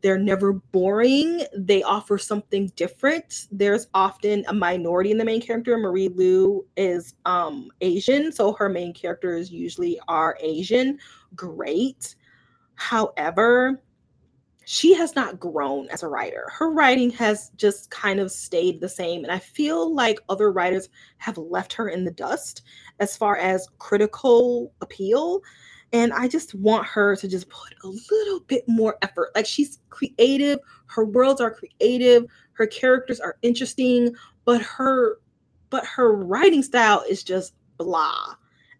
They're 0.00 0.18
never 0.18 0.52
boring. 0.52 1.44
They 1.56 1.82
offer 1.82 2.18
something 2.18 2.70
different. 2.76 3.46
There's 3.50 3.88
often 3.94 4.44
a 4.48 4.54
minority 4.54 5.10
in 5.10 5.18
the 5.18 5.24
main 5.24 5.40
character. 5.40 5.76
Marie 5.76 6.08
Lu 6.08 6.64
is 6.76 7.14
um, 7.24 7.70
Asian, 7.80 8.30
so 8.30 8.52
her 8.52 8.68
main 8.68 8.94
characters 8.94 9.50
usually 9.50 9.98
are 10.06 10.38
Asian. 10.40 10.98
Great. 11.34 12.14
However, 12.74 13.82
she 14.64 14.92
has 14.94 15.16
not 15.16 15.40
grown 15.40 15.88
as 15.88 16.02
a 16.02 16.08
writer. 16.08 16.46
Her 16.52 16.70
writing 16.70 17.10
has 17.12 17.50
just 17.56 17.90
kind 17.90 18.20
of 18.20 18.30
stayed 18.30 18.80
the 18.82 18.88
same. 18.88 19.24
And 19.24 19.32
I 19.32 19.38
feel 19.38 19.94
like 19.94 20.20
other 20.28 20.52
writers 20.52 20.90
have 21.16 21.38
left 21.38 21.72
her 21.72 21.88
in 21.88 22.04
the 22.04 22.10
dust 22.10 22.60
as 23.00 23.16
far 23.16 23.38
as 23.38 23.66
critical 23.78 24.72
appeal. 24.82 25.40
And 25.92 26.12
I 26.12 26.28
just 26.28 26.54
want 26.54 26.86
her 26.86 27.16
to 27.16 27.28
just 27.28 27.48
put 27.48 27.74
a 27.82 27.88
little 27.88 28.40
bit 28.40 28.64
more 28.68 28.98
effort. 29.02 29.30
Like 29.34 29.46
she's 29.46 29.78
creative, 29.90 30.58
her 30.86 31.04
worlds 31.04 31.40
are 31.40 31.50
creative, 31.50 32.26
her 32.52 32.66
characters 32.66 33.20
are 33.20 33.36
interesting, 33.42 34.14
but 34.44 34.60
her 34.62 35.18
but 35.70 35.84
her 35.84 36.12
writing 36.12 36.62
style 36.62 37.04
is 37.08 37.22
just 37.22 37.54
blah. 37.76 38.34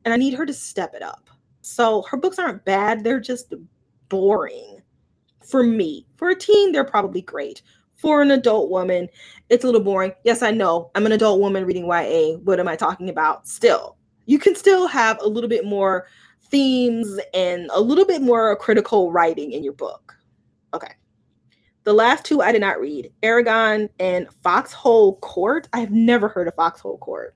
And 0.04 0.14
I 0.14 0.16
need 0.16 0.34
her 0.34 0.46
to 0.46 0.54
step 0.54 0.94
it 0.94 1.02
up. 1.02 1.28
So 1.60 2.02
her 2.10 2.16
books 2.16 2.38
aren't 2.38 2.64
bad, 2.64 3.04
they're 3.04 3.20
just 3.20 3.52
boring 4.08 4.80
for 5.44 5.62
me. 5.62 6.06
For 6.16 6.30
a 6.30 6.34
teen, 6.34 6.72
they're 6.72 6.84
probably 6.84 7.22
great. 7.22 7.62
For 7.96 8.22
an 8.22 8.30
adult 8.30 8.70
woman, 8.70 9.08
it's 9.48 9.64
a 9.64 9.66
little 9.66 9.82
boring. 9.82 10.12
Yes, 10.24 10.42
I 10.42 10.50
know. 10.50 10.90
I'm 10.94 11.04
an 11.04 11.12
adult 11.12 11.40
woman 11.40 11.64
reading 11.64 11.86
YA. 11.86 12.36
What 12.38 12.60
am 12.60 12.68
I 12.68 12.76
talking 12.76 13.08
about? 13.08 13.48
Still, 13.48 13.96
you 14.26 14.38
can 14.38 14.54
still 14.54 14.86
have 14.86 15.20
a 15.20 15.26
little 15.26 15.48
bit 15.48 15.64
more 15.64 16.06
themes 16.50 17.18
and 17.34 17.70
a 17.72 17.80
little 17.80 18.04
bit 18.04 18.22
more 18.22 18.54
critical 18.56 19.12
writing 19.12 19.52
in 19.52 19.62
your 19.62 19.72
book. 19.72 20.16
Okay. 20.74 20.92
The 21.84 21.92
last 21.92 22.24
two 22.24 22.42
I 22.42 22.52
did 22.52 22.60
not 22.60 22.80
read 22.80 23.10
Eragon 23.22 23.88
and 23.98 24.28
Foxhole 24.42 25.16
Court. 25.16 25.68
I 25.72 25.80
have 25.80 25.90
never 25.90 26.28
heard 26.28 26.48
of 26.48 26.54
Foxhole 26.54 26.98
Court. 26.98 27.34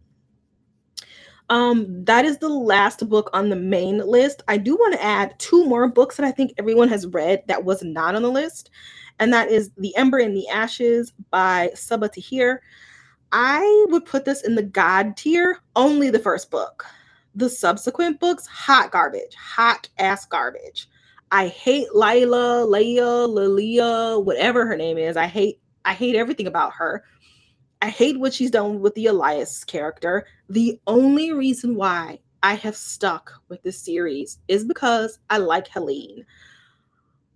Um, 1.48 2.04
that 2.04 2.24
is 2.24 2.38
the 2.38 2.48
last 2.48 3.08
book 3.08 3.28
on 3.32 3.48
the 3.48 3.56
main 3.56 3.98
list. 3.98 4.42
I 4.48 4.56
do 4.56 4.74
want 4.74 4.94
to 4.94 5.02
add 5.02 5.38
two 5.38 5.66
more 5.66 5.88
books 5.88 6.16
that 6.16 6.26
I 6.26 6.30
think 6.30 6.52
everyone 6.58 6.88
has 6.88 7.06
read 7.06 7.42
that 7.46 7.64
was 7.64 7.82
not 7.82 8.14
on 8.14 8.22
the 8.22 8.30
list, 8.30 8.70
and 9.18 9.32
that 9.32 9.50
is 9.50 9.70
The 9.76 9.94
Ember 9.96 10.18
and 10.18 10.36
the 10.36 10.48
Ashes 10.48 11.12
by 11.30 11.70
Sabaa 11.74 12.10
Tahir. 12.12 12.62
I 13.32 13.86
would 13.90 14.04
put 14.04 14.24
this 14.24 14.42
in 14.44 14.54
the 14.54 14.62
God 14.62 15.16
tier, 15.16 15.58
only 15.76 16.10
the 16.10 16.18
first 16.18 16.50
book 16.50 16.86
the 17.34 17.48
subsequent 17.48 18.20
books, 18.20 18.46
hot 18.46 18.90
garbage, 18.90 19.34
hot 19.34 19.88
ass 19.98 20.26
garbage. 20.26 20.88
I 21.30 21.48
hate 21.48 21.94
Lila, 21.94 22.66
Leia, 22.68 23.28
Lilia, 23.28 24.18
whatever 24.18 24.66
her 24.66 24.76
name 24.76 24.98
is. 24.98 25.16
I 25.16 25.26
hate 25.26 25.60
I 25.84 25.94
hate 25.94 26.14
everything 26.14 26.46
about 26.46 26.74
her. 26.74 27.04
I 27.80 27.88
hate 27.88 28.20
what 28.20 28.32
she's 28.32 28.50
done 28.50 28.80
with 28.80 28.94
the 28.94 29.06
Elias 29.06 29.64
character. 29.64 30.26
The 30.48 30.78
only 30.86 31.32
reason 31.32 31.74
why 31.74 32.20
I 32.42 32.54
have 32.54 32.76
stuck 32.76 33.32
with 33.48 33.62
this 33.62 33.78
series 33.78 34.38
is 34.46 34.64
because 34.64 35.18
I 35.30 35.38
like 35.38 35.68
Helene. 35.68 36.24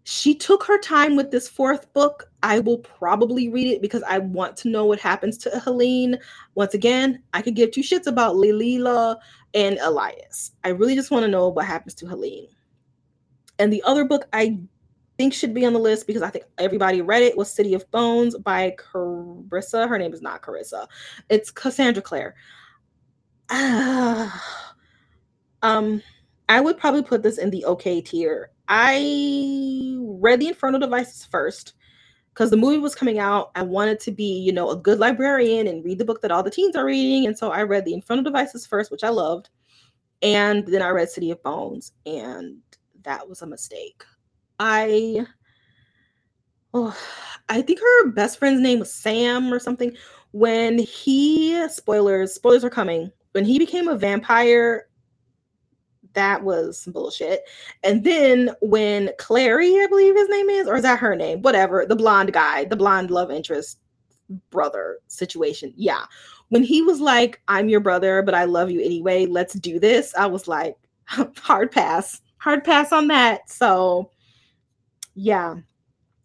She 0.09 0.36
took 0.36 0.62
her 0.62 0.78
time 0.78 1.16
with 1.16 1.32
this 1.32 1.48
fourth 1.48 1.92
book. 1.92 2.30
I 2.44 2.61
will 2.61 2.78
probably 2.78 3.48
read 3.48 3.66
it 3.66 3.82
because 3.82 4.04
I 4.04 4.18
want 4.18 4.57
to 4.59 4.68
know 4.68 4.84
what 4.84 5.00
happens 5.00 5.36
to 5.38 5.50
Helene. 5.59 6.16
Once 6.54 6.74
again, 6.74 7.24
I 7.34 7.42
could 7.42 7.57
give 7.57 7.72
two 7.72 7.80
shits 7.80 8.07
about 8.07 8.36
Lilila 8.36 9.16
and 9.52 9.78
Elias. 9.82 10.52
I 10.62 10.68
really 10.68 10.94
just 10.94 11.11
want 11.11 11.24
to 11.24 11.28
know 11.28 11.48
what 11.48 11.66
happens 11.66 11.92
to 11.96 12.07
Helene. 12.07 12.46
And 13.59 13.72
the 13.72 13.82
other 13.82 14.04
book 14.04 14.28
I 14.32 14.61
think 15.18 15.34
should 15.34 15.52
be 15.52 15.66
on 15.66 15.72
the 15.72 15.80
list 15.80 16.07
because 16.07 16.22
I 16.22 16.30
think 16.30 16.44
everybody 16.57 17.00
read 17.00 17.24
it 17.24 17.36
was 17.36 17.52
City 17.52 17.74
of 17.74 17.90
Bones 17.90 18.38
by 18.38 18.76
Carissa. 18.78 19.88
Her 19.88 19.98
name 19.98 20.14
is 20.14 20.22
not 20.22 20.40
Carissa. 20.40 20.86
It's 21.30 21.50
Cassandra 21.50 22.00
Clare. 22.00 22.36
Uh, 23.50 24.30
um, 25.62 26.00
I 26.49 26.61
would 26.61 26.78
probably 26.78 27.03
put 27.03 27.22
this 27.22 27.38
in 27.38 27.51
the 27.51 27.64
okay 27.66 28.01
tier. 28.01 28.51
I 28.68 29.97
read 30.01 30.40
the 30.40 30.49
Infernal 30.49 30.80
Devices 30.80 31.24
first 31.24 31.74
because 32.32 32.51
the 32.51 32.57
movie 32.57 32.78
was 32.78 32.94
coming 32.94 33.18
out. 33.18 33.51
I 33.55 33.62
wanted 33.62 33.99
to 34.01 34.12
be, 34.12 34.38
you 34.40 34.53
know, 34.53 34.70
a 34.70 34.76
good 34.76 34.99
librarian 34.99 35.66
and 35.66 35.84
read 35.84 35.99
the 35.99 36.05
book 36.05 36.22
that 36.22 36.30
all 36.30 36.42
the 36.42 36.51
teens 36.51 36.76
are 36.76 36.84
reading. 36.84 37.26
And 37.26 37.36
so 37.36 37.51
I 37.51 37.62
read 37.62 37.84
the 37.84 37.94
Infernal 37.94 38.24
Devices 38.24 38.66
first, 38.66 38.90
which 38.90 39.05
I 39.05 39.09
loved. 39.09 39.49
And 40.22 40.66
then 40.66 40.82
I 40.82 40.88
read 40.88 41.11
City 41.11 41.30
of 41.30 41.42
Bones, 41.42 41.92
and 42.07 42.59
that 43.03 43.28
was 43.28 43.42
a 43.42 43.47
mistake. 43.47 44.03
I 44.59 45.26
oh, 46.72 46.97
I 47.49 47.62
think 47.62 47.80
her 47.80 48.11
best 48.11 48.38
friend's 48.38 48.61
name 48.61 48.78
was 48.78 48.92
Sam 48.92 49.53
or 49.53 49.59
something. 49.59 49.94
When 50.32 50.78
he 50.78 51.68
spoilers, 51.68 52.34
spoilers 52.34 52.64
are 52.64 52.70
coming. 52.70 53.11
When 53.32 53.44
he 53.44 53.59
became 53.59 53.88
a 53.88 53.97
vampire, 53.97 54.88
that 56.17 56.43
was 56.43 56.81
some 56.81 56.93
bullshit. 56.93 57.43
And 57.85 58.03
then 58.03 58.51
when 58.61 59.11
Clary, 59.19 59.69
I 59.69 59.87
believe 59.89 60.17
his 60.17 60.29
name 60.29 60.51
is, 60.51 60.67
or 60.67 60.77
is 60.77 60.83
that 60.83 60.99
her 60.99 61.14
name? 61.14 61.43
Whatever, 61.43 61.87
the 61.87 61.95
blonde 61.95 62.33
guy, 62.33 62.64
the 62.64 62.77
blonde 62.77 63.11
love 63.12 63.31
interest 63.31 63.79
brother 64.51 64.99
situation. 65.07 65.73
Yeah. 65.77 66.07
When 66.49 66.62
he 66.62 66.83
was 66.83 67.01
like, 67.01 67.41
I'm 67.47 67.69
your 67.69 67.81
brother, 67.81 68.23
but 68.23 68.35
I 68.35 68.45
love 68.45 68.71
you 68.71 68.81
anyway, 68.81 69.27
let's 69.27 69.55
do 69.55 69.79
this. 69.79 70.14
I 70.17 70.27
was 70.27 70.49
like, 70.49 70.75
hard 71.07 71.71
pass, 71.71 72.21
hard 72.39 72.64
pass 72.64 72.93
on 72.93 73.09
that. 73.09 73.49
So, 73.51 74.11
yeah, 75.14 75.57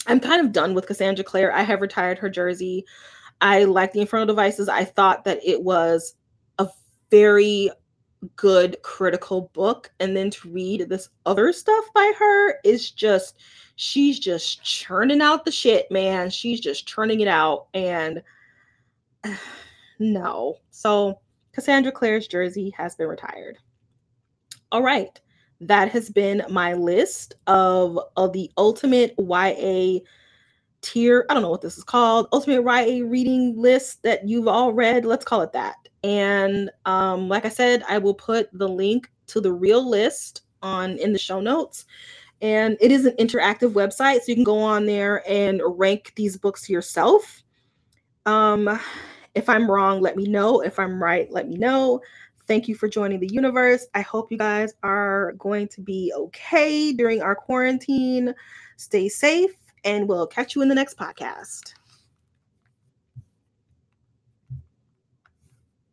I'm 0.07 0.19
kind 0.19 0.43
of 0.43 0.51
done 0.51 0.73
with 0.73 0.87
Cassandra 0.87 1.23
Clare. 1.23 1.53
I 1.53 1.61
have 1.61 1.81
retired 1.81 2.17
her 2.19 2.29
jersey. 2.29 2.85
I 3.41 3.65
like 3.65 3.93
the 3.93 4.01
Infernal 4.01 4.25
Devices. 4.25 4.69
I 4.69 4.85
thought 4.85 5.25
that 5.25 5.39
it 5.43 5.63
was 5.63 6.15
a 6.59 6.67
very 7.09 7.71
good 8.35 8.77
critical 8.83 9.49
book 9.53 9.91
and 9.99 10.15
then 10.15 10.29
to 10.29 10.49
read 10.49 10.87
this 10.87 11.09
other 11.25 11.51
stuff 11.51 11.85
by 11.93 12.11
her 12.17 12.59
is 12.63 12.91
just 12.91 13.39
she's 13.75 14.19
just 14.19 14.63
churning 14.63 15.21
out 15.21 15.45
the 15.45 15.51
shit 15.51 15.89
man. 15.91 16.29
She's 16.29 16.59
just 16.59 16.87
churning 16.87 17.21
it 17.21 17.27
out 17.27 17.67
and 17.73 18.21
no. 19.99 20.57
So 20.69 21.19
cassandra 21.53 21.91
clare's 21.91 22.27
jersey 22.27 22.71
has 22.77 22.95
been 22.95 23.07
retired. 23.07 23.57
All 24.71 24.83
right. 24.83 25.19
That 25.59 25.89
has 25.89 26.09
been 26.09 26.43
my 26.49 26.73
list 26.73 27.35
of 27.47 27.99
of 28.15 28.33
the 28.33 28.51
ultimate 28.57 29.13
ya 29.17 29.99
tier 30.81 31.27
i 31.29 31.33
don't 31.35 31.43
know 31.43 31.49
what 31.51 31.61
this 31.61 31.77
is 31.77 31.83
called 31.83 32.27
ultimate 32.33 32.63
ya 32.63 33.07
reading 33.07 33.53
list 33.55 34.01
that 34.03 34.27
you've 34.27 34.47
all 34.47 34.73
read. 34.73 35.05
Let's 35.05 35.25
call 35.25 35.41
it 35.41 35.53
that 35.53 35.75
and 36.03 36.69
um, 36.85 37.29
like 37.29 37.45
I 37.45 37.49
said, 37.49 37.83
I 37.87 37.97
will 37.97 38.13
put 38.13 38.49
the 38.53 38.67
link 38.67 39.09
to 39.27 39.41
the 39.41 39.53
real 39.53 39.87
list 39.87 40.41
on 40.61 40.97
in 40.97 41.13
the 41.13 41.19
show 41.19 41.39
notes. 41.39 41.85
And 42.41 42.75
it 42.81 42.91
is 42.91 43.05
an 43.05 43.15
interactive 43.17 43.73
website, 43.73 44.21
so 44.21 44.25
you 44.27 44.35
can 44.35 44.43
go 44.43 44.59
on 44.59 44.87
there 44.87 45.23
and 45.29 45.61
rank 45.63 46.13
these 46.15 46.37
books 46.37 46.69
yourself. 46.69 47.43
Um, 48.25 48.79
if 49.35 49.47
I'm 49.47 49.69
wrong, 49.69 50.01
let 50.01 50.17
me 50.17 50.25
know. 50.25 50.61
If 50.61 50.79
I'm 50.79 51.01
right, 51.01 51.31
let 51.31 51.47
me 51.47 51.55
know. 51.55 52.01
Thank 52.47 52.67
you 52.67 52.73
for 52.73 52.89
joining 52.89 53.19
the 53.19 53.31
universe. 53.31 53.85
I 53.93 54.01
hope 54.01 54.31
you 54.31 54.37
guys 54.37 54.73
are 54.81 55.33
going 55.33 55.67
to 55.69 55.81
be 55.81 56.11
okay 56.15 56.91
during 56.91 57.21
our 57.21 57.35
quarantine. 57.35 58.33
Stay 58.77 59.07
safe, 59.07 59.55
and 59.83 60.07
we'll 60.07 60.27
catch 60.27 60.55
you 60.55 60.63
in 60.63 60.67
the 60.67 60.75
next 60.75 60.97
podcast. 60.97 61.75